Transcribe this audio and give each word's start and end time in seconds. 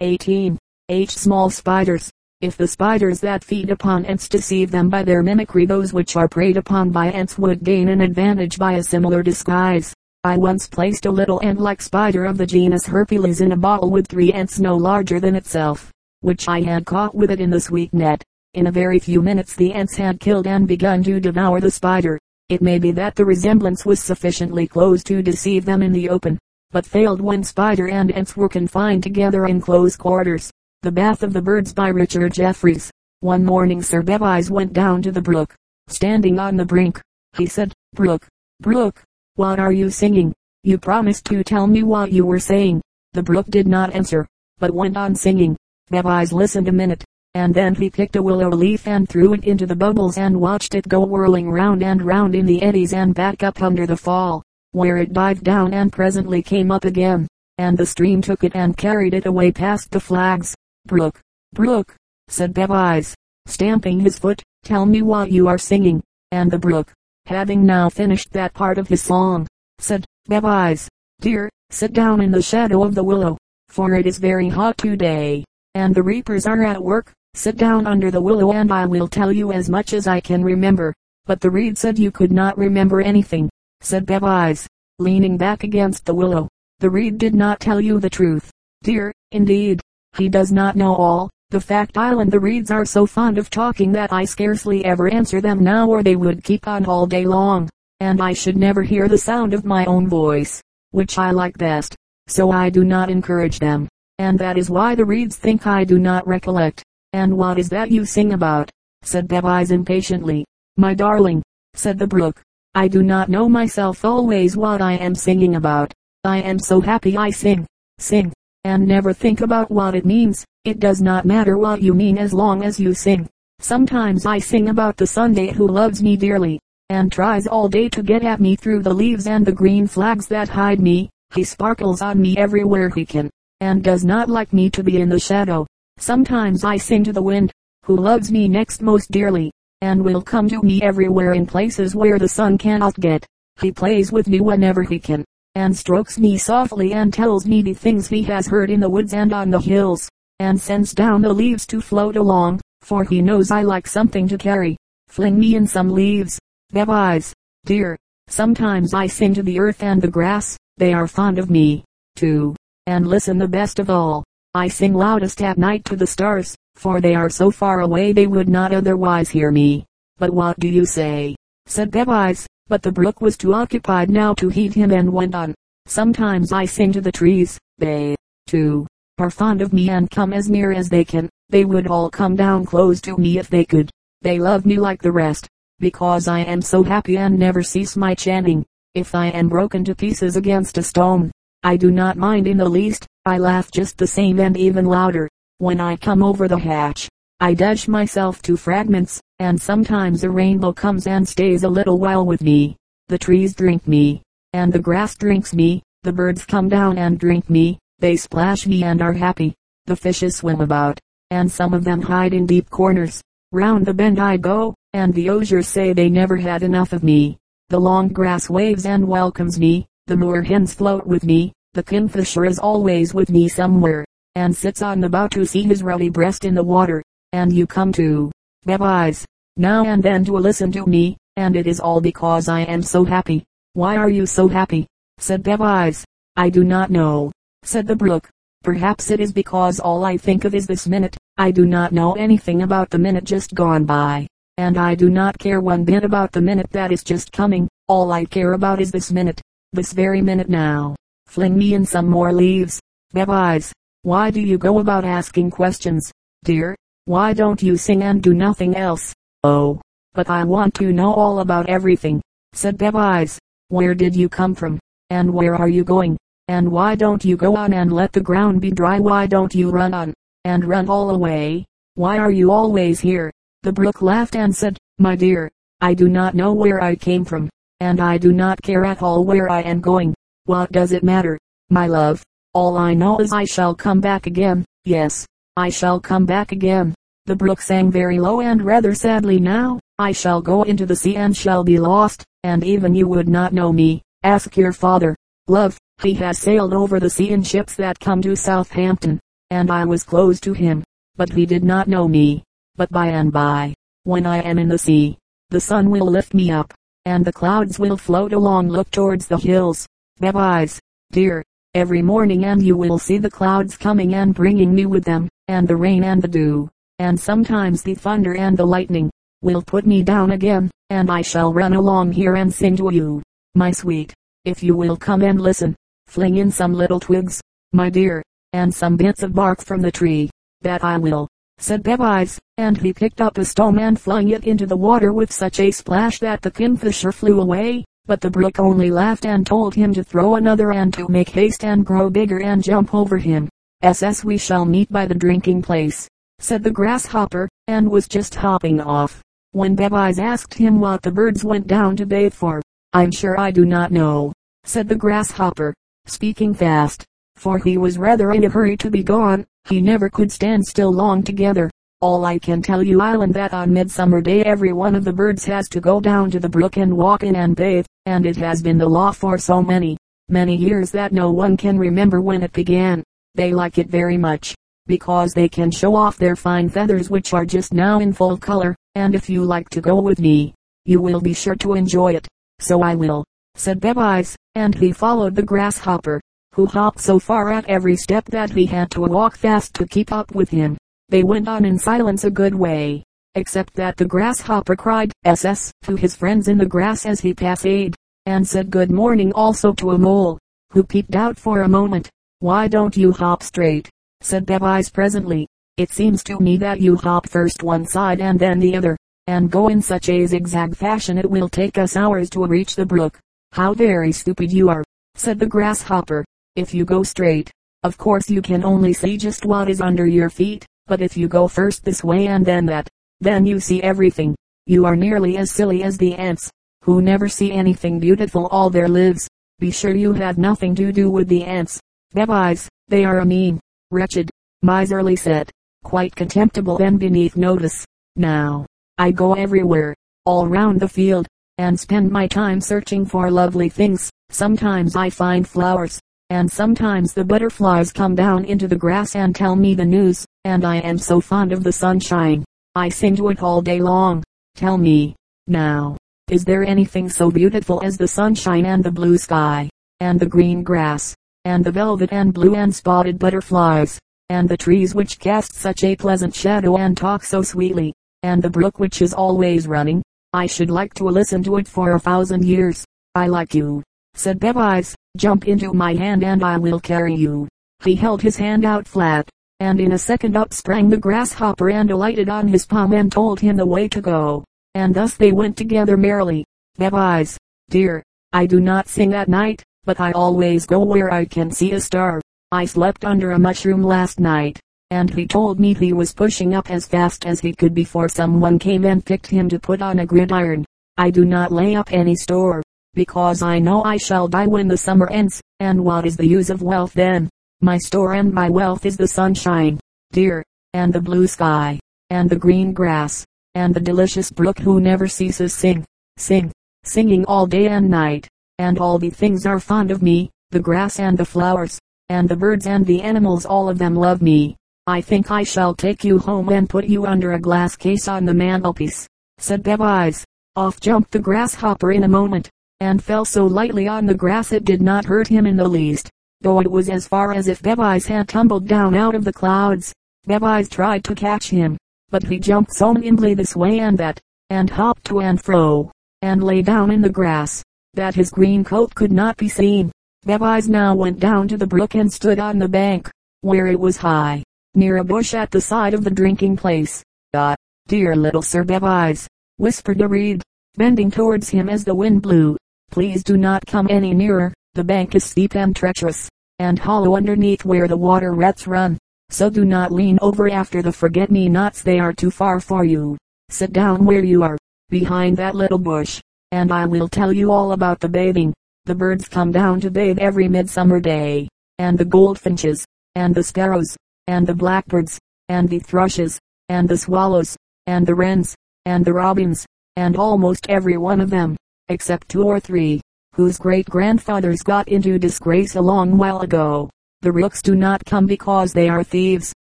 18. 0.00 0.58
H. 0.90 1.10
Small 1.16 1.48
spiders. 1.48 2.10
If 2.42 2.58
the 2.58 2.68
spiders 2.68 3.18
that 3.20 3.42
feed 3.42 3.70
upon 3.70 4.04
ants 4.04 4.28
deceive 4.28 4.70
them 4.70 4.90
by 4.90 5.02
their 5.02 5.22
mimicry 5.22 5.64
those 5.64 5.94
which 5.94 6.16
are 6.16 6.28
preyed 6.28 6.58
upon 6.58 6.90
by 6.90 7.06
ants 7.06 7.38
would 7.38 7.64
gain 7.64 7.88
an 7.88 8.02
advantage 8.02 8.58
by 8.58 8.74
a 8.74 8.82
similar 8.82 9.22
disguise. 9.22 9.94
I 10.22 10.36
once 10.36 10.68
placed 10.68 11.06
a 11.06 11.10
little 11.10 11.40
ant-like 11.42 11.80
spider 11.80 12.26
of 12.26 12.36
the 12.36 12.44
genus 12.44 12.84
Hercules 12.84 13.40
in 13.40 13.52
a 13.52 13.56
bottle 13.56 13.90
with 13.90 14.06
three 14.06 14.34
ants 14.34 14.60
no 14.60 14.76
larger 14.76 15.18
than 15.18 15.34
itself, 15.34 15.90
which 16.20 16.46
I 16.46 16.60
had 16.60 16.84
caught 16.84 17.14
with 17.14 17.30
it 17.30 17.40
in 17.40 17.48
the 17.48 17.60
sweep 17.60 17.94
net. 17.94 18.22
In 18.52 18.66
a 18.66 18.72
very 18.72 18.98
few 18.98 19.22
minutes 19.22 19.56
the 19.56 19.72
ants 19.72 19.96
had 19.96 20.20
killed 20.20 20.46
and 20.46 20.68
begun 20.68 21.02
to 21.04 21.20
devour 21.20 21.58
the 21.58 21.70
spider. 21.70 22.18
It 22.50 22.60
may 22.60 22.78
be 22.78 22.90
that 22.92 23.14
the 23.14 23.24
resemblance 23.24 23.86
was 23.86 24.00
sufficiently 24.00 24.66
close 24.66 25.02
to 25.04 25.22
deceive 25.22 25.64
them 25.64 25.80
in 25.80 25.92
the 25.92 26.10
open, 26.10 26.38
but 26.76 26.84
failed 26.84 27.22
when 27.22 27.42
spider 27.42 27.88
and 27.88 28.10
ants 28.10 28.36
were 28.36 28.50
confined 28.50 29.02
together 29.02 29.46
in 29.46 29.58
close 29.58 29.96
quarters. 29.96 30.50
The 30.82 30.92
Bath 30.92 31.22
of 31.22 31.32
the 31.32 31.40
Birds 31.40 31.72
by 31.72 31.88
Richard 31.88 32.34
Jefferies. 32.34 32.90
One 33.20 33.46
morning 33.46 33.80
Sir 33.80 34.02
Bevis 34.02 34.50
went 34.50 34.74
down 34.74 35.00
to 35.00 35.10
the 35.10 35.22
brook. 35.22 35.54
Standing 35.88 36.38
on 36.38 36.54
the 36.54 36.66
brink, 36.66 37.00
he 37.38 37.46
said, 37.46 37.72
Brook, 37.94 38.26
Brook, 38.60 39.02
what 39.36 39.58
are 39.58 39.72
you 39.72 39.88
singing? 39.88 40.34
You 40.64 40.76
promised 40.76 41.24
to 41.30 41.42
tell 41.42 41.66
me 41.66 41.82
what 41.82 42.12
you 42.12 42.26
were 42.26 42.38
saying. 42.38 42.82
The 43.14 43.22
brook 43.22 43.46
did 43.46 43.66
not 43.66 43.94
answer, 43.94 44.28
but 44.58 44.74
went 44.74 44.98
on 44.98 45.14
singing. 45.14 45.56
Bevis 45.88 46.30
listened 46.30 46.68
a 46.68 46.72
minute, 46.72 47.02
and 47.34 47.54
then 47.54 47.74
he 47.74 47.88
picked 47.88 48.16
a 48.16 48.22
willow 48.22 48.50
leaf 48.50 48.86
and 48.86 49.08
threw 49.08 49.32
it 49.32 49.44
into 49.44 49.64
the 49.64 49.74
bubbles 49.74 50.18
and 50.18 50.38
watched 50.38 50.74
it 50.74 50.86
go 50.86 51.06
whirling 51.06 51.50
round 51.50 51.82
and 51.82 52.02
round 52.02 52.34
in 52.34 52.44
the 52.44 52.60
eddies 52.60 52.92
and 52.92 53.14
back 53.14 53.42
up 53.42 53.62
under 53.62 53.86
the 53.86 53.96
fall, 53.96 54.42
where 54.76 54.98
it 54.98 55.14
dived 55.14 55.42
down 55.42 55.72
and 55.72 55.90
presently 55.90 56.42
came 56.42 56.70
up 56.70 56.84
again, 56.84 57.26
and 57.56 57.78
the 57.78 57.86
stream 57.86 58.20
took 58.20 58.44
it 58.44 58.54
and 58.54 58.76
carried 58.76 59.14
it 59.14 59.24
away 59.24 59.50
past 59.50 59.90
the 59.90 59.98
flags. 59.98 60.54
Brook, 60.84 61.18
Brook, 61.54 61.96
said 62.28 62.52
Bevis, 62.52 63.14
stamping 63.46 64.00
his 64.00 64.18
foot, 64.18 64.42
tell 64.64 64.84
me 64.84 65.00
what 65.00 65.32
you 65.32 65.48
are 65.48 65.56
singing. 65.56 66.02
And 66.30 66.50
the 66.50 66.58
brook, 66.58 66.92
having 67.24 67.64
now 67.64 67.88
finished 67.88 68.30
that 68.32 68.52
part 68.52 68.76
of 68.76 68.88
his 68.88 69.02
song, 69.02 69.46
said, 69.78 70.04
Bevis, 70.26 70.90
dear, 71.22 71.48
sit 71.70 71.94
down 71.94 72.20
in 72.20 72.30
the 72.30 72.42
shadow 72.42 72.84
of 72.84 72.94
the 72.94 73.04
willow, 73.04 73.38
for 73.68 73.94
it 73.94 74.06
is 74.06 74.18
very 74.18 74.50
hot 74.50 74.76
today, 74.76 75.42
and 75.74 75.94
the 75.94 76.02
reapers 76.02 76.46
are 76.46 76.62
at 76.64 76.84
work. 76.84 77.12
Sit 77.32 77.56
down 77.56 77.86
under 77.86 78.10
the 78.10 78.20
willow 78.20 78.52
and 78.52 78.70
I 78.70 78.84
will 78.84 79.08
tell 79.08 79.32
you 79.32 79.52
as 79.52 79.70
much 79.70 79.94
as 79.94 80.06
I 80.06 80.20
can 80.20 80.44
remember. 80.44 80.92
But 81.24 81.40
the 81.40 81.50
reed 81.50 81.78
said 81.78 81.98
you 81.98 82.10
could 82.10 82.32
not 82.32 82.58
remember 82.58 83.00
anything, 83.00 83.48
said 83.80 84.06
Bevis, 84.06 84.66
leaning 84.98 85.36
back 85.36 85.64
against 85.64 86.04
the 86.04 86.14
willow. 86.14 86.48
The 86.78 86.90
reed 86.90 87.18
did 87.18 87.34
not 87.34 87.60
tell 87.60 87.80
you 87.80 88.00
the 88.00 88.10
truth, 88.10 88.50
dear, 88.82 89.12
indeed, 89.32 89.80
he 90.16 90.28
does 90.28 90.52
not 90.52 90.76
know 90.76 90.94
all. 90.94 91.30
The 91.50 91.60
fact 91.60 91.96
is 91.96 92.18
and 92.18 92.30
the 92.30 92.40
reeds 92.40 92.70
are 92.70 92.84
so 92.84 93.06
fond 93.06 93.38
of 93.38 93.50
talking 93.50 93.92
that 93.92 94.12
I 94.12 94.24
scarcely 94.24 94.84
ever 94.84 95.08
answer 95.08 95.40
them 95.40 95.62
now 95.62 95.88
or 95.88 96.02
they 96.02 96.16
would 96.16 96.42
keep 96.42 96.66
on 96.66 96.84
all 96.86 97.06
day 97.06 97.24
long, 97.24 97.68
and 98.00 98.20
I 98.20 98.32
should 98.32 98.56
never 98.56 98.82
hear 98.82 99.08
the 99.08 99.16
sound 99.16 99.54
of 99.54 99.64
my 99.64 99.84
own 99.86 100.08
voice, 100.08 100.60
which 100.90 101.18
I 101.18 101.30
like 101.30 101.56
best, 101.56 101.94
so 102.26 102.50
I 102.50 102.68
do 102.68 102.84
not 102.84 103.10
encourage 103.10 103.58
them, 103.58 103.88
and 104.18 104.38
that 104.38 104.58
is 104.58 104.70
why 104.70 104.94
the 104.94 105.04
reeds 105.04 105.36
think 105.36 105.66
I 105.66 105.84
do 105.84 105.98
not 105.98 106.26
recollect. 106.26 106.82
And 107.12 107.38
what 107.38 107.58
is 107.58 107.68
that 107.70 107.90
you 107.90 108.04
sing 108.04 108.32
about? 108.32 108.70
said 109.02 109.28
Bevis 109.28 109.70
impatiently. 109.70 110.44
My 110.76 110.94
darling, 110.94 111.42
said 111.74 111.98
the 111.98 112.06
brook, 112.06 112.42
I 112.76 112.88
do 112.88 113.02
not 113.02 113.30
know 113.30 113.48
myself 113.48 114.04
always 114.04 114.54
what 114.54 114.82
I 114.82 114.98
am 114.98 115.14
singing 115.14 115.54
about. 115.54 115.94
I 116.24 116.42
am 116.42 116.58
so 116.58 116.78
happy 116.78 117.16
I 117.16 117.30
sing, 117.30 117.66
sing, 117.96 118.34
and 118.64 118.86
never 118.86 119.14
think 119.14 119.40
about 119.40 119.70
what 119.70 119.94
it 119.94 120.04
means. 120.04 120.44
It 120.66 120.78
does 120.78 121.00
not 121.00 121.24
matter 121.24 121.56
what 121.56 121.80
you 121.80 121.94
mean 121.94 122.18
as 122.18 122.34
long 122.34 122.62
as 122.62 122.78
you 122.78 122.92
sing. 122.92 123.30
Sometimes 123.60 124.26
I 124.26 124.38
sing 124.38 124.68
about 124.68 124.98
the 124.98 125.06
Sunday 125.06 125.52
who 125.52 125.66
loves 125.66 126.02
me 126.02 126.18
dearly, 126.18 126.60
and 126.90 127.10
tries 127.10 127.46
all 127.46 127.66
day 127.66 127.88
to 127.88 128.02
get 128.02 128.22
at 128.22 128.42
me 128.42 128.56
through 128.56 128.82
the 128.82 128.92
leaves 128.92 129.26
and 129.26 129.46
the 129.46 129.52
green 129.52 129.86
flags 129.86 130.26
that 130.26 130.50
hide 130.50 130.78
me. 130.78 131.08
He 131.34 131.44
sparkles 131.44 132.02
on 132.02 132.20
me 132.20 132.36
everywhere 132.36 132.90
he 132.90 133.06
can, 133.06 133.30
and 133.62 133.82
does 133.82 134.04
not 134.04 134.28
like 134.28 134.52
me 134.52 134.68
to 134.68 134.84
be 134.84 135.00
in 135.00 135.08
the 135.08 135.18
shadow. 135.18 135.66
Sometimes 135.96 136.62
I 136.62 136.76
sing 136.76 137.04
to 137.04 137.14
the 137.14 137.22
wind, 137.22 137.52
who 137.86 137.96
loves 137.96 138.30
me 138.30 138.48
next 138.48 138.82
most 138.82 139.10
dearly, 139.10 139.50
and 139.80 140.02
will 140.02 140.22
come 140.22 140.48
to 140.48 140.62
me 140.62 140.80
everywhere 140.82 141.32
in 141.32 141.46
places 141.46 141.94
where 141.94 142.18
the 142.18 142.28
sun 142.28 142.56
cannot 142.56 142.94
get. 143.00 143.26
He 143.60 143.72
plays 143.72 144.12
with 144.12 144.28
me 144.28 144.40
whenever 144.40 144.82
he 144.82 144.98
can, 144.98 145.24
and 145.54 145.76
strokes 145.76 146.18
me 146.18 146.38
softly 146.38 146.92
and 146.92 147.12
tells 147.12 147.46
me 147.46 147.62
the 147.62 147.74
things 147.74 148.08
he 148.08 148.22
has 148.24 148.46
heard 148.46 148.70
in 148.70 148.80
the 148.80 148.90
woods 148.90 149.14
and 149.14 149.32
on 149.32 149.50
the 149.50 149.60
hills, 149.60 150.08
and 150.38 150.60
sends 150.60 150.92
down 150.92 151.22
the 151.22 151.32
leaves 151.32 151.66
to 151.66 151.80
float 151.80 152.16
along, 152.16 152.60
for 152.82 153.04
he 153.04 153.22
knows 153.22 153.50
I 153.50 153.62
like 153.62 153.86
something 153.86 154.28
to 154.28 154.38
carry. 154.38 154.76
Fling 155.08 155.38
me 155.38 155.56
in 155.56 155.66
some 155.66 155.88
leaves, 155.88 156.38
Bevis, 156.72 157.32
dear. 157.64 157.96
Sometimes 158.28 158.92
I 158.92 159.06
sing 159.06 159.34
to 159.34 159.42
the 159.42 159.58
earth 159.58 159.82
and 159.82 160.02
the 160.02 160.10
grass, 160.10 160.56
they 160.78 160.92
are 160.92 161.06
fond 161.06 161.38
of 161.38 161.48
me, 161.48 161.84
too. 162.16 162.54
And 162.86 163.06
listen 163.06 163.38
the 163.38 163.48
best 163.48 163.78
of 163.78 163.88
all, 163.88 164.24
I 164.54 164.68
sing 164.68 164.94
loudest 164.94 165.42
at 165.42 165.58
night 165.58 165.84
to 165.86 165.96
the 165.96 166.06
stars, 166.06 166.54
for 166.76 167.00
they 167.00 167.14
are 167.14 167.30
so 167.30 167.50
far 167.50 167.80
away 167.80 168.12
they 168.12 168.26
would 168.26 168.48
not 168.48 168.72
otherwise 168.72 169.28
hear 169.28 169.50
me. 169.50 169.84
But 170.18 170.30
what 170.30 170.58
do 170.58 170.68
you 170.68 170.84
say? 170.84 171.34
said 171.66 171.90
Bevis. 171.90 172.46
But 172.68 172.82
the 172.82 172.90
brook 172.90 173.20
was 173.20 173.36
too 173.36 173.54
occupied 173.54 174.10
now 174.10 174.34
to 174.34 174.48
heed 174.48 174.74
him 174.74 174.90
and 174.90 175.12
went 175.12 175.34
on. 175.36 175.54
Sometimes 175.86 176.52
I 176.52 176.64
sing 176.64 176.92
to 176.92 177.00
the 177.00 177.12
trees. 177.12 177.58
They, 177.78 178.16
too, 178.48 178.88
are 179.18 179.30
fond 179.30 179.62
of 179.62 179.72
me 179.72 179.88
and 179.90 180.10
come 180.10 180.32
as 180.32 180.50
near 180.50 180.72
as 180.72 180.88
they 180.88 181.04
can. 181.04 181.28
They 181.48 181.64
would 181.64 181.86
all 181.86 182.10
come 182.10 182.34
down 182.34 182.64
close 182.64 183.00
to 183.02 183.16
me 183.16 183.38
if 183.38 183.48
they 183.48 183.64
could. 183.64 183.90
They 184.22 184.40
love 184.40 184.66
me 184.66 184.78
like 184.78 185.00
the 185.00 185.12
rest, 185.12 185.46
because 185.78 186.26
I 186.26 186.40
am 186.40 186.60
so 186.60 186.82
happy 186.82 187.18
and 187.18 187.38
never 187.38 187.62
cease 187.62 187.96
my 187.96 188.16
chanting. 188.16 188.66
If 188.94 189.14
I 189.14 189.28
am 189.28 189.48
broken 189.48 189.84
to 189.84 189.94
pieces 189.94 190.34
against 190.36 190.78
a 190.78 190.82
stone, 190.82 191.30
I 191.62 191.76
do 191.76 191.92
not 191.92 192.16
mind 192.16 192.48
in 192.48 192.56
the 192.56 192.68
least. 192.68 193.06
I 193.24 193.38
laugh 193.38 193.70
just 193.70 193.96
the 193.96 194.06
same 194.08 194.40
and 194.40 194.56
even 194.56 194.86
louder. 194.86 195.28
When 195.58 195.80
I 195.80 195.96
come 195.96 196.22
over 196.22 196.48
the 196.48 196.58
hatch, 196.58 197.08
I 197.40 197.54
dash 197.54 197.88
myself 197.88 198.42
to 198.42 198.58
fragments, 198.58 199.22
and 199.38 199.58
sometimes 199.58 200.22
a 200.22 200.28
rainbow 200.28 200.74
comes 200.74 201.06
and 201.06 201.26
stays 201.26 201.64
a 201.64 201.68
little 201.68 201.98
while 201.98 202.26
with 202.26 202.42
me. 202.42 202.76
The 203.08 203.16
trees 203.16 203.54
drink 203.54 203.88
me, 203.88 204.20
and 204.52 204.70
the 204.70 204.78
grass 204.78 205.14
drinks 205.16 205.54
me, 205.54 205.82
the 206.02 206.12
birds 206.12 206.44
come 206.44 206.68
down 206.68 206.98
and 206.98 207.18
drink 207.18 207.48
me, 207.48 207.78
they 208.00 208.16
splash 208.16 208.66
me 208.66 208.84
and 208.84 209.00
are 209.00 209.14
happy. 209.14 209.54
The 209.86 209.96
fishes 209.96 210.36
swim 210.36 210.60
about, 210.60 211.00
and 211.30 211.50
some 211.50 211.72
of 211.72 211.84
them 211.84 212.02
hide 212.02 212.34
in 212.34 212.44
deep 212.44 212.68
corners. 212.68 213.22
Round 213.50 213.86
the 213.86 213.94
bend 213.94 214.20
I 214.20 214.36
go, 214.36 214.74
and 214.92 215.14
the 215.14 215.30
osiers 215.30 215.68
say 215.68 215.94
they 215.94 216.10
never 216.10 216.36
had 216.36 216.64
enough 216.64 216.92
of 216.92 217.02
me. 217.02 217.38
The 217.70 217.80
long 217.80 218.08
grass 218.08 218.50
waves 218.50 218.84
and 218.84 219.08
welcomes 219.08 219.58
me, 219.58 219.86
the 220.06 220.18
moor 220.18 220.42
hens 220.42 220.74
float 220.74 221.06
with 221.06 221.24
me, 221.24 221.54
the 221.72 221.82
kingfisher 221.82 222.44
is 222.44 222.58
always 222.58 223.14
with 223.14 223.30
me 223.30 223.48
somewhere, 223.48 224.04
and 224.36 224.56
sits 224.56 224.82
on 224.82 225.00
the 225.00 225.08
bough 225.08 225.26
to 225.26 225.44
see 225.44 225.64
his 225.64 225.82
ruddy 225.82 226.08
breast 226.08 226.44
in 226.44 226.54
the 226.54 226.62
water 226.62 227.02
and 227.32 227.52
you 227.52 227.66
come 227.66 227.92
to 227.92 228.30
Bevis 228.64 229.26
now 229.56 229.84
and 229.84 230.02
then 230.02 230.24
to 230.24 230.32
listen 230.32 230.72
to 230.72 230.86
me, 230.86 231.16
and 231.36 231.56
it 231.56 231.66
is 231.66 231.80
all 231.80 232.00
because 232.00 232.48
I 232.48 232.60
am 232.60 232.82
so 232.82 233.04
happy. 233.04 233.44
Why 233.74 233.96
are 233.96 234.08
you 234.08 234.26
so 234.26 234.48
happy? 234.48 234.86
said 235.18 235.42
Bevis. 235.42 236.04
I 236.36 236.50
do 236.50 236.64
not 236.64 236.90
know, 236.90 237.32
said 237.62 237.86
the 237.86 237.96
brook. 237.96 238.28
Perhaps 238.62 239.10
it 239.10 239.20
is 239.20 239.32
because 239.32 239.80
all 239.80 240.04
I 240.04 240.16
think 240.16 240.44
of 240.44 240.54
is 240.54 240.66
this 240.66 240.86
minute. 240.86 241.16
I 241.36 241.50
do 241.50 241.66
not 241.66 241.92
know 241.92 242.14
anything 242.14 242.62
about 242.62 242.90
the 242.90 242.98
minute 242.98 243.24
just 243.24 243.54
gone 243.54 243.84
by, 243.84 244.26
and 244.56 244.78
I 244.78 244.94
do 244.94 245.10
not 245.10 245.38
care 245.38 245.60
one 245.60 245.84
bit 245.84 246.04
about 246.04 246.32
the 246.32 246.40
minute 246.40 246.70
that 246.70 246.92
is 246.92 247.04
just 247.04 247.32
coming. 247.32 247.68
All 247.88 248.12
I 248.12 248.24
care 248.24 248.52
about 248.54 248.80
is 248.80 248.90
this 248.90 249.12
minute, 249.12 249.40
this 249.72 249.92
very 249.92 250.22
minute 250.22 250.48
now. 250.48 250.96
Fling 251.26 251.56
me 251.56 251.74
in 251.74 251.84
some 251.84 252.08
more 252.08 252.32
leaves. 252.32 252.80
Bevis, 253.12 253.72
why 254.06 254.30
do 254.30 254.40
you 254.40 254.56
go 254.56 254.78
about 254.78 255.04
asking 255.04 255.50
questions, 255.50 256.12
dear? 256.44 256.76
Why 257.06 257.32
don't 257.32 257.60
you 257.60 257.76
sing 257.76 258.04
and 258.04 258.22
do 258.22 258.34
nothing 258.34 258.76
else? 258.76 259.12
Oh, 259.42 259.80
but 260.14 260.30
I 260.30 260.44
want 260.44 260.74
to 260.74 260.92
know 260.92 261.12
all 261.12 261.40
about 261.40 261.68
everything, 261.68 262.22
said 262.52 262.78
Bevis. 262.78 263.36
Where 263.66 263.96
did 263.96 264.14
you 264.14 264.28
come 264.28 264.54
from? 264.54 264.78
And 265.10 265.34
where 265.34 265.56
are 265.56 265.68
you 265.68 265.82
going? 265.82 266.16
And 266.46 266.70
why 266.70 266.94
don't 266.94 267.24
you 267.24 267.36
go 267.36 267.56
on 267.56 267.72
and 267.72 267.92
let 267.92 268.12
the 268.12 268.20
ground 268.20 268.60
be 268.60 268.70
dry? 268.70 269.00
Why 269.00 269.26
don't 269.26 269.52
you 269.52 269.70
run 269.70 269.92
on, 269.92 270.14
and 270.44 270.64
run 270.64 270.88
all 270.88 271.10
away? 271.10 271.64
Why 271.96 272.18
are 272.18 272.30
you 272.30 272.52
always 272.52 273.00
here? 273.00 273.32
The 273.64 273.72
brook 273.72 274.02
laughed 274.02 274.36
and 274.36 274.54
said, 274.54 274.78
My 274.98 275.16
dear, 275.16 275.50
I 275.80 275.94
do 275.94 276.08
not 276.08 276.36
know 276.36 276.52
where 276.52 276.80
I 276.80 276.94
came 276.94 277.24
from, 277.24 277.50
and 277.80 277.98
I 277.98 278.18
do 278.18 278.32
not 278.32 278.62
care 278.62 278.84
at 278.84 279.02
all 279.02 279.24
where 279.24 279.50
I 279.50 279.62
am 279.62 279.80
going. 279.80 280.14
What 280.44 280.70
does 280.70 280.92
it 280.92 281.02
matter, 281.02 281.40
my 281.70 281.88
love? 281.88 282.22
All 282.56 282.78
I 282.78 282.94
know 282.94 283.18
is 283.18 283.34
I 283.34 283.44
shall 283.44 283.74
come 283.74 284.00
back 284.00 284.26
again. 284.26 284.64
Yes, 284.86 285.26
I 285.58 285.68
shall 285.68 286.00
come 286.00 286.24
back 286.24 286.52
again. 286.52 286.94
The 287.26 287.36
brook 287.36 287.60
sang 287.60 287.90
very 287.92 288.18
low 288.18 288.40
and 288.40 288.62
rather 288.62 288.94
sadly 288.94 289.38
now. 289.38 289.78
I 289.98 290.12
shall 290.12 290.40
go 290.40 290.62
into 290.62 290.86
the 290.86 290.96
sea 290.96 291.16
and 291.16 291.36
shall 291.36 291.62
be 291.64 291.78
lost, 291.78 292.24
and 292.44 292.64
even 292.64 292.94
you 292.94 293.08
would 293.08 293.28
not 293.28 293.52
know 293.52 293.74
me. 293.74 294.00
Ask 294.22 294.56
your 294.56 294.72
father. 294.72 295.14
Love, 295.48 295.76
he 296.00 296.14
has 296.14 296.38
sailed 296.38 296.72
over 296.72 296.98
the 296.98 297.10
sea 297.10 297.28
in 297.28 297.42
ships 297.42 297.74
that 297.74 298.00
come 298.00 298.22
to 298.22 298.34
Southampton. 298.34 299.20
and 299.50 299.70
I 299.70 299.84
was 299.84 300.02
close 300.02 300.40
to 300.40 300.54
him, 300.54 300.82
but 301.14 301.30
he 301.30 301.44
did 301.44 301.62
not 301.62 301.88
know 301.88 302.08
me. 302.08 302.42
But 302.74 302.90
by 302.90 303.08
and 303.08 303.30
by, 303.30 303.74
when 304.04 304.24
I 304.24 304.38
am 304.38 304.58
in 304.58 304.70
the 304.70 304.78
sea, 304.78 305.18
the 305.50 305.60
sun 305.60 305.90
will 305.90 306.06
lift 306.06 306.32
me 306.32 306.50
up, 306.50 306.72
and 307.04 307.22
the 307.22 307.34
clouds 307.34 307.78
will 307.78 307.98
float 307.98 308.32
along 308.32 308.70
look 308.70 308.90
towards 308.90 309.26
the 309.26 309.36
hills. 309.36 309.86
Bevis, 310.20 310.80
dear, 311.12 311.44
every 311.76 312.00
morning 312.00 312.46
and 312.46 312.62
you 312.62 312.74
will 312.74 312.98
see 312.98 313.18
the 313.18 313.30
clouds 313.30 313.76
coming 313.76 314.14
and 314.14 314.34
bringing 314.34 314.74
me 314.74 314.86
with 314.86 315.04
them, 315.04 315.28
and 315.48 315.68
the 315.68 315.76
rain 315.76 316.04
and 316.04 316.22
the 316.22 316.28
dew, 316.28 316.70
and 317.00 317.20
sometimes 317.20 317.82
the 317.82 317.94
thunder 317.94 318.34
and 318.34 318.56
the 318.56 318.64
lightning, 318.64 319.10
will 319.42 319.60
put 319.60 319.84
me 319.84 320.02
down 320.02 320.30
again, 320.30 320.70
and 320.88 321.10
I 321.10 321.20
shall 321.20 321.52
run 321.52 321.74
along 321.74 322.12
here 322.12 322.36
and 322.36 322.52
sing 322.52 322.78
to 322.78 322.90
you, 322.90 323.22
my 323.54 323.70
sweet, 323.70 324.14
if 324.46 324.62
you 324.62 324.74
will 324.74 324.96
come 324.96 325.20
and 325.20 325.38
listen. 325.38 325.76
Fling 326.06 326.36
in 326.36 326.50
some 326.50 326.72
little 326.72 326.98
twigs, 326.98 327.42
my 327.74 327.90
dear, 327.90 328.22
and 328.54 328.72
some 328.72 328.96
bits 328.96 329.22
of 329.22 329.34
bark 329.34 329.60
from 329.60 329.82
the 329.82 329.92
tree. 329.92 330.30
That 330.62 330.82
I 330.82 330.96
will, 330.96 331.28
said 331.58 331.82
Bevis, 331.82 332.38
and 332.56 332.78
he 332.78 332.94
picked 332.94 333.20
up 333.20 333.36
a 333.36 333.44
stone 333.44 333.78
and 333.78 334.00
flung 334.00 334.30
it 334.30 334.44
into 334.44 334.64
the 334.64 334.76
water 334.78 335.12
with 335.12 335.30
such 335.30 335.60
a 335.60 335.70
splash 335.70 336.20
that 336.20 336.40
the 336.40 336.50
kingfisher 336.50 337.12
flew 337.12 337.38
away. 337.38 337.84
But 338.06 338.20
the 338.20 338.30
brook 338.30 338.60
only 338.60 338.90
laughed 338.90 339.26
and 339.26 339.44
told 339.44 339.74
him 339.74 339.92
to 339.94 340.04
throw 340.04 340.36
another 340.36 340.72
and 340.72 340.94
to 340.94 341.08
make 341.08 341.30
haste 341.30 341.64
and 341.64 341.84
grow 341.84 342.08
bigger 342.08 342.40
and 342.40 342.62
jump 342.62 342.94
over 342.94 343.18
him. 343.18 343.48
SS 343.82 344.24
we 344.24 344.38
shall 344.38 344.64
meet 344.64 344.90
by 344.92 345.06
the 345.06 345.14
drinking 345.14 345.62
place, 345.62 346.08
said 346.38 346.62
the 346.62 346.70
grasshopper, 346.70 347.48
and 347.66 347.90
was 347.90 348.06
just 348.06 348.36
hopping 348.36 348.80
off. 348.80 349.20
When 349.50 349.74
Bevis 349.74 350.20
asked 350.20 350.54
him 350.54 350.80
what 350.80 351.02
the 351.02 351.10
birds 351.10 351.44
went 351.44 351.66
down 351.66 351.96
to 351.96 352.06
bathe 352.06 352.32
for, 352.32 352.62
I'm 352.92 353.10
sure 353.10 353.40
I 353.40 353.50
do 353.50 353.64
not 353.64 353.90
know, 353.90 354.32
said 354.62 354.88
the 354.88 354.94
grasshopper, 354.94 355.74
speaking 356.06 356.54
fast, 356.54 357.04
for 357.34 357.58
he 357.58 357.76
was 357.76 357.98
rather 357.98 358.30
in 358.30 358.44
a 358.44 358.48
hurry 358.48 358.76
to 358.78 358.90
be 358.90 359.02
gone. 359.02 359.44
He 359.68 359.80
never 359.80 360.08
could 360.08 360.30
stand 360.30 360.64
still 360.64 360.92
long 360.92 361.24
together. 361.24 361.70
All 362.00 362.24
I 362.24 362.38
can 362.38 362.62
tell 362.62 362.82
you 362.82 363.00
island 363.00 363.34
that 363.34 363.52
on 363.52 363.72
midsummer 363.72 364.20
day 364.20 364.44
every 364.44 364.72
one 364.72 364.94
of 364.94 365.04
the 365.04 365.12
birds 365.12 365.44
has 365.46 365.68
to 365.70 365.80
go 365.80 365.98
down 365.98 366.30
to 366.30 366.38
the 366.38 366.48
brook 366.48 366.76
and 366.76 366.96
walk 366.96 367.24
in 367.24 367.34
and 367.34 367.56
bathe, 367.56 367.86
and 368.06 368.24
it 368.24 368.36
has 368.36 368.62
been 368.62 368.78
the 368.78 368.88
law 368.88 369.12
for 369.12 369.36
so 369.36 369.60
many, 369.60 369.98
many 370.28 370.56
years 370.56 370.90
that 370.92 371.12
no 371.12 371.30
one 371.30 371.56
can 371.56 371.78
remember 371.78 372.20
when 372.20 372.42
it 372.42 372.52
began. 372.52 373.02
They 373.34 373.52
like 373.52 373.78
it 373.78 373.88
very 373.90 374.16
much, 374.16 374.54
because 374.86 375.34
they 375.34 375.48
can 375.48 375.70
show 375.70 375.94
off 375.94 376.16
their 376.16 376.36
fine 376.36 376.68
feathers 376.68 377.10
which 377.10 377.34
are 377.34 377.44
just 377.44 377.74
now 377.74 377.98
in 377.98 378.12
full 378.12 378.38
color, 378.38 378.74
and 378.94 379.14
if 379.14 379.28
you 379.28 379.44
like 379.44 379.68
to 379.70 379.80
go 379.80 380.00
with 380.00 380.20
me, 380.20 380.54
you 380.84 381.00
will 381.00 381.20
be 381.20 381.34
sure 381.34 381.56
to 381.56 381.74
enjoy 381.74 382.14
it. 382.14 382.26
So 382.60 382.82
I 382.82 382.94
will, 382.94 383.24
said 383.56 383.80
Bevis, 383.80 384.36
and 384.54 384.74
he 384.74 384.92
followed 384.92 385.34
the 385.34 385.42
grasshopper, 385.42 386.20
who 386.54 386.66
hopped 386.66 387.00
so 387.00 387.18
far 387.18 387.52
at 387.52 387.66
every 387.66 387.96
step 387.96 388.24
that 388.26 388.50
he 388.50 388.66
had 388.66 388.90
to 388.92 389.02
walk 389.02 389.36
fast 389.36 389.74
to 389.74 389.86
keep 389.86 390.12
up 390.12 390.34
with 390.34 390.48
him. 390.48 390.78
They 391.08 391.22
went 391.22 391.48
on 391.48 391.64
in 391.64 391.78
silence 391.78 392.24
a 392.24 392.30
good 392.30 392.54
way, 392.54 393.04
except 393.36 393.74
that 393.74 393.96
the 393.96 394.04
grasshopper 394.04 394.74
cried 394.74 395.12
SS 395.24 395.70
to 395.82 395.94
his 395.94 396.16
friends 396.16 396.48
in 396.48 396.58
the 396.58 396.66
grass 396.66 397.06
as 397.06 397.20
he 397.20 397.32
passed, 397.32 397.94
and 398.26 398.46
said 398.46 398.70
good 398.70 398.90
morning 398.90 399.32
also 399.34 399.72
to 399.74 399.92
a 399.92 399.98
mole, 399.98 400.38
who 400.72 400.82
peeped 400.82 401.14
out 401.14 401.38
for 401.38 401.62
a 401.62 401.68
moment. 401.68 402.10
Why 402.40 402.66
don't 402.66 402.96
you 402.96 403.12
hop 403.12 403.42
straight? 403.42 403.88
said 404.22 404.46
Bevis 404.46 404.88
presently. 404.88 405.46
It 405.76 405.90
seems 405.90 406.24
to 406.24 406.40
me 406.40 406.56
that 406.56 406.80
you 406.80 406.96
hop 406.96 407.28
first 407.28 407.62
one 407.62 407.86
side 407.86 408.20
and 408.20 408.38
then 408.38 408.58
the 408.58 408.74
other, 408.74 408.96
and 409.26 409.50
go 409.50 409.68
in 409.68 409.82
such 409.82 410.08
a 410.08 410.24
zigzag 410.26 410.74
fashion 410.74 411.18
it 411.18 411.30
will 411.30 411.48
take 411.48 411.76
us 411.76 411.96
hours 411.96 412.30
to 412.30 412.46
reach 412.46 412.74
the 412.74 412.86
brook. 412.86 413.18
How 413.52 413.74
very 413.74 414.12
stupid 414.12 414.50
you 414.50 414.70
are, 414.70 414.82
said 415.14 415.38
the 415.38 415.46
grasshopper. 415.46 416.24
If 416.56 416.72
you 416.72 416.86
go 416.86 417.02
straight, 417.02 417.50
of 417.82 417.98
course 417.98 418.30
you 418.30 418.40
can 418.40 418.64
only 418.64 418.94
see 418.94 419.18
just 419.18 419.44
what 419.44 419.68
is 419.68 419.82
under 419.82 420.06
your 420.06 420.30
feet. 420.30 420.64
But 420.86 421.02
if 421.02 421.16
you 421.16 421.26
go 421.26 421.48
first 421.48 421.84
this 421.84 422.04
way 422.04 422.28
and 422.28 422.46
then 422.46 422.66
that, 422.66 422.88
then 423.20 423.46
you 423.46 423.60
see 423.60 423.82
everything. 423.82 424.34
You 424.66 424.84
are 424.84 424.96
nearly 424.96 425.36
as 425.36 425.50
silly 425.50 425.82
as 425.82 425.96
the 425.96 426.14
ants, 426.14 426.50
who 426.82 427.00
never 427.00 427.28
see 427.28 427.52
anything 427.52 427.98
beautiful 427.98 428.46
all 428.48 428.70
their 428.70 428.88
lives. 428.88 429.28
Be 429.58 429.70
sure 429.70 429.94
you 429.94 430.12
have 430.12 430.38
nothing 430.38 430.74
to 430.74 430.92
do 430.92 431.10
with 431.10 431.28
the 431.28 431.44
ants. 431.44 431.80
Bevis, 432.12 432.68
they 432.88 433.04
are 433.04 433.20
a 433.20 433.24
mean, 433.24 433.60
wretched, 433.90 434.30
miserly 434.62 435.16
set, 435.16 435.50
quite 435.84 436.14
contemptible 436.14 436.78
and 436.78 436.98
beneath 436.98 437.36
notice. 437.36 437.84
Now, 438.16 438.66
I 438.98 439.12
go 439.12 439.34
everywhere, 439.34 439.94
all 440.24 440.46
round 440.46 440.80
the 440.80 440.88
field, 440.88 441.26
and 441.58 441.78
spend 441.78 442.10
my 442.10 442.26
time 442.26 442.60
searching 442.60 443.06
for 443.06 443.30
lovely 443.30 443.68
things. 443.68 444.10
Sometimes 444.30 444.96
I 444.96 445.10
find 445.10 445.46
flowers, 445.46 446.00
and 446.30 446.50
sometimes 446.50 447.14
the 447.14 447.24
butterflies 447.24 447.92
come 447.92 448.14
down 448.14 448.44
into 448.44 448.66
the 448.66 448.76
grass 448.76 449.14
and 449.14 449.34
tell 449.34 449.54
me 449.54 449.74
the 449.74 449.84
news, 449.84 450.24
and 450.44 450.64
I 450.64 450.78
am 450.78 450.98
so 450.98 451.20
fond 451.20 451.52
of 451.52 451.62
the 451.62 451.72
sunshine. 451.72 452.44
I 452.76 452.90
sing 452.90 453.16
to 453.16 453.30
it 453.30 453.42
all 453.42 453.62
day 453.62 453.80
long. 453.80 454.22
Tell 454.54 454.76
me, 454.76 455.16
now, 455.46 455.96
is 456.30 456.44
there 456.44 456.62
anything 456.62 457.08
so 457.08 457.30
beautiful 457.30 457.82
as 457.82 457.96
the 457.96 458.06
sunshine 458.06 458.66
and 458.66 458.84
the 458.84 458.90
blue 458.90 459.16
sky, 459.16 459.70
and 460.00 460.20
the 460.20 460.26
green 460.26 460.62
grass, 460.62 461.16
and 461.46 461.64
the 461.64 461.72
velvet 461.72 462.12
and 462.12 462.34
blue 462.34 462.54
and 462.54 462.74
spotted 462.74 463.18
butterflies, 463.18 463.98
and 464.28 464.46
the 464.46 464.58
trees 464.58 464.94
which 464.94 465.18
cast 465.18 465.54
such 465.54 465.84
a 465.84 465.96
pleasant 465.96 466.34
shadow 466.34 466.76
and 466.76 466.98
talk 466.98 467.24
so 467.24 467.40
sweetly, 467.40 467.94
and 468.22 468.42
the 468.42 468.50
brook 468.50 468.78
which 468.78 469.00
is 469.00 469.14
always 469.14 469.66
running? 469.66 470.02
I 470.34 470.44
should 470.44 470.68
like 470.68 470.92
to 470.94 471.04
listen 471.04 471.42
to 471.44 471.56
it 471.56 471.66
for 471.66 471.92
a 471.92 471.98
thousand 471.98 472.44
years. 472.44 472.84
I 473.14 473.28
like 473.28 473.54
you, 473.54 473.82
said 474.12 474.38
Bevis. 474.38 474.94
Jump 475.16 475.48
into 475.48 475.72
my 475.72 475.94
hand 475.94 476.22
and 476.22 476.44
I 476.44 476.58
will 476.58 476.78
carry 476.78 477.14
you. 477.14 477.48
He 477.82 477.94
held 477.94 478.20
his 478.20 478.36
hand 478.36 478.66
out 478.66 478.86
flat, 478.86 479.30
and 479.60 479.80
in 479.80 479.92
a 479.92 479.98
second 479.98 480.36
up 480.36 480.52
sprang 480.52 480.88
the 480.88 480.96
grasshopper 480.96 481.70
and 481.70 481.90
alighted 481.90 482.28
on 482.28 482.46
his 482.46 482.66
palm 482.66 482.92
and 482.92 483.10
told 483.10 483.40
him 483.40 483.56
the 483.56 483.64
way 483.64 483.88
to 483.88 484.00
go. 484.00 484.44
And 484.74 484.94
thus 484.94 485.14
they 485.14 485.32
went 485.32 485.56
together 485.56 485.96
merrily. 485.96 486.44
Bevis, 486.76 487.38
dear, 487.70 488.02
I 488.32 488.44
do 488.44 488.60
not 488.60 488.88
sing 488.88 489.14
at 489.14 489.28
night, 489.28 489.62
but 489.84 489.98
I 489.98 490.12
always 490.12 490.66
go 490.66 490.80
where 490.80 491.12
I 491.12 491.24
can 491.24 491.50
see 491.50 491.72
a 491.72 491.80
star. 491.80 492.20
I 492.52 492.66
slept 492.66 493.04
under 493.04 493.32
a 493.32 493.38
mushroom 493.38 493.82
last 493.82 494.20
night, 494.20 494.60
and 494.90 495.08
he 495.08 495.26
told 495.26 495.58
me 495.58 495.74
he 495.74 495.92
was 495.92 496.12
pushing 496.12 496.54
up 496.54 496.70
as 496.70 496.86
fast 496.86 497.24
as 497.24 497.40
he 497.40 497.52
could 497.52 497.74
before 497.74 498.08
someone 498.08 498.58
came 498.58 498.84
and 498.84 499.04
picked 499.04 499.26
him 499.26 499.48
to 499.48 499.58
put 499.58 499.80
on 499.80 500.00
a 500.00 500.06
gridiron. 500.06 500.64
I 500.98 501.10
do 501.10 501.24
not 501.24 501.50
lay 501.50 501.74
up 501.74 501.92
any 501.92 502.14
store, 502.14 502.62
because 502.94 503.42
I 503.42 503.58
know 503.58 503.82
I 503.84 503.96
shall 503.96 504.28
die 504.28 504.46
when 504.46 504.68
the 504.68 504.76
summer 504.76 505.10
ends, 505.10 505.40
and 505.60 505.84
what 505.84 506.06
is 506.06 506.16
the 506.16 506.26
use 506.26 506.50
of 506.50 506.62
wealth 506.62 506.92
then? 506.92 507.30
My 507.62 507.78
store 507.78 508.12
and 508.12 508.34
my 508.34 508.50
wealth 508.50 508.84
is 508.84 508.98
the 508.98 509.08
sunshine, 509.08 509.80
dear, 510.12 510.44
and 510.74 510.92
the 510.92 511.00
blue 511.00 511.26
sky, 511.26 511.80
and 512.10 512.28
the 512.28 512.36
green 512.36 512.74
grass, 512.74 513.24
and 513.54 513.72
the 513.72 513.80
delicious 513.80 514.30
brook 514.30 514.58
who 514.58 514.78
never 514.78 515.08
ceases 515.08 515.54
sing, 515.54 515.82
sing, 516.18 516.52
singing 516.84 517.24
all 517.24 517.46
day 517.46 517.68
and 517.68 517.88
night, 517.88 518.28
and 518.58 518.78
all 518.78 518.98
the 518.98 519.08
things 519.08 519.46
are 519.46 519.58
fond 519.58 519.90
of 519.90 520.02
me, 520.02 520.30
the 520.50 520.60
grass 520.60 521.00
and 521.00 521.16
the 521.16 521.24
flowers, 521.24 521.80
and 522.10 522.28
the 522.28 522.36
birds 522.36 522.66
and 522.66 522.84
the 522.84 523.00
animals 523.00 523.46
all 523.46 523.70
of 523.70 523.78
them 523.78 523.94
love 523.94 524.20
me. 524.20 524.54
I 524.86 525.00
think 525.00 525.30
I 525.30 525.42
shall 525.42 525.74
take 525.74 526.04
you 526.04 526.18
home 526.18 526.50
and 526.50 526.68
put 526.68 526.84
you 526.84 527.06
under 527.06 527.32
a 527.32 527.40
glass 527.40 527.74
case 527.74 528.06
on 528.06 528.26
the 528.26 528.34
mantelpiece, 528.34 529.08
said 529.38 529.62
Bevis. 529.62 530.26
Off 530.56 530.78
jumped 530.78 531.10
the 531.10 531.18
grasshopper 531.18 531.92
in 531.92 532.04
a 532.04 532.08
moment, 532.08 532.50
and 532.80 533.02
fell 533.02 533.24
so 533.24 533.46
lightly 533.46 533.88
on 533.88 534.04
the 534.04 534.14
grass 534.14 534.52
it 534.52 534.66
did 534.66 534.82
not 534.82 535.06
hurt 535.06 535.28
him 535.28 535.46
in 535.46 535.56
the 535.56 535.66
least, 535.66 536.10
though 536.46 536.60
it 536.60 536.70
was 536.70 536.88
as 536.88 537.08
far 537.08 537.32
as 537.32 537.48
if 537.48 537.60
Bevis 537.60 538.06
had 538.06 538.28
tumbled 538.28 538.68
down 538.68 538.94
out 538.94 539.16
of 539.16 539.24
the 539.24 539.32
clouds. 539.32 539.92
Bevis 540.26 540.68
tried 540.68 541.02
to 541.02 541.12
catch 541.12 541.50
him, 541.50 541.76
but 542.08 542.22
he 542.22 542.38
jumped 542.38 542.72
so 542.72 542.92
nimbly 542.92 543.34
this 543.34 543.56
way 543.56 543.80
and 543.80 543.98
that, 543.98 544.20
and 544.48 544.70
hopped 544.70 545.04
to 545.06 545.18
and 545.18 545.42
fro, 545.42 545.90
and 546.22 546.44
lay 546.44 546.62
down 546.62 546.92
in 546.92 547.02
the 547.02 547.10
grass, 547.10 547.64
that 547.94 548.14
his 548.14 548.30
green 548.30 548.62
coat 548.62 548.94
could 548.94 549.10
not 549.10 549.36
be 549.36 549.48
seen. 549.48 549.90
Bevis 550.24 550.68
now 550.68 550.94
went 550.94 551.18
down 551.18 551.48
to 551.48 551.56
the 551.56 551.66
brook 551.66 551.96
and 551.96 552.12
stood 552.12 552.38
on 552.38 552.60
the 552.60 552.68
bank, 552.68 553.10
where 553.40 553.66
it 553.66 553.80
was 553.80 553.96
high, 553.96 554.44
near 554.76 554.98
a 554.98 555.04
bush 555.04 555.34
at 555.34 555.50
the 555.50 555.60
side 555.60 555.94
of 555.94 556.04
the 556.04 556.10
drinking 556.12 556.56
place. 556.56 557.02
Ah, 557.34 557.56
dear 557.88 558.14
little 558.14 558.40
Sir 558.40 558.62
Bevis, 558.62 559.26
whispered 559.56 560.00
a 560.00 560.06
reed, 560.06 560.44
bending 560.76 561.10
towards 561.10 561.48
him 561.48 561.68
as 561.68 561.84
the 561.84 561.96
wind 561.96 562.22
blew. 562.22 562.56
Please 562.92 563.24
do 563.24 563.36
not 563.36 563.66
come 563.66 563.88
any 563.90 564.14
nearer. 564.14 564.54
The 564.74 564.84
bank 564.84 565.14
is 565.14 565.24
steep 565.24 565.56
and 565.56 565.74
treacherous, 565.74 566.28
and 566.58 566.78
hollow 566.78 567.16
underneath 567.16 567.64
where 567.64 567.88
the 567.88 567.96
water 567.96 568.32
rats 568.32 568.66
run. 568.66 568.98
So 569.30 569.50
do 569.50 569.64
not 569.64 569.92
lean 569.92 570.18
over 570.22 570.48
after 570.48 570.82
the 570.82 570.92
forget-me-nots 570.92 571.82
they 571.82 571.98
are 571.98 572.12
too 572.12 572.30
far 572.30 572.60
for 572.60 572.84
you. 572.84 573.18
Sit 573.48 573.72
down 573.72 574.04
where 574.04 574.24
you 574.24 574.42
are, 574.42 574.56
behind 574.88 575.36
that 575.36 575.54
little 575.54 575.78
bush, 575.78 576.20
and 576.52 576.72
I 576.72 576.86
will 576.86 577.08
tell 577.08 577.32
you 577.32 577.50
all 577.50 577.72
about 577.72 578.00
the 578.00 578.08
bathing. 578.08 578.54
The 578.84 578.94
birds 578.94 579.28
come 579.28 579.50
down 579.52 579.80
to 579.80 579.90
bathe 579.90 580.18
every 580.18 580.48
midsummer 580.48 581.00
day, 581.00 581.48
and 581.78 581.98
the 581.98 582.04
goldfinches, 582.04 582.84
and 583.14 583.34
the 583.34 583.42
sparrows, 583.42 583.96
and 584.26 584.46
the 584.46 584.54
blackbirds, 584.54 585.18
and 585.48 585.68
the 585.68 585.80
thrushes, 585.80 586.38
and 586.68 586.88
the 586.88 586.96
swallows, 586.96 587.56
and 587.86 588.06
the 588.06 588.14
wrens, 588.14 588.54
and 588.84 589.04
the 589.04 589.12
robins, 589.12 589.66
and 589.96 590.16
almost 590.16 590.66
every 590.68 590.96
one 590.96 591.20
of 591.20 591.30
them 591.30 591.56
except 591.88 592.28
two 592.28 592.42
or 592.42 592.58
three, 592.58 593.00
whose 593.36 593.58
great 593.58 593.84
grandfathers 593.84 594.62
got 594.62 594.88
into 594.88 595.18
disgrace 595.18 595.76
a 595.76 595.80
long 595.80 596.16
while 596.16 596.40
ago. 596.40 596.88
The 597.20 597.30
rooks 597.30 597.60
do 597.60 597.74
not 597.74 598.02
come 598.06 598.24
because 598.24 598.72
they 598.72 598.88
are 598.88 599.04
thieves, 599.04 599.52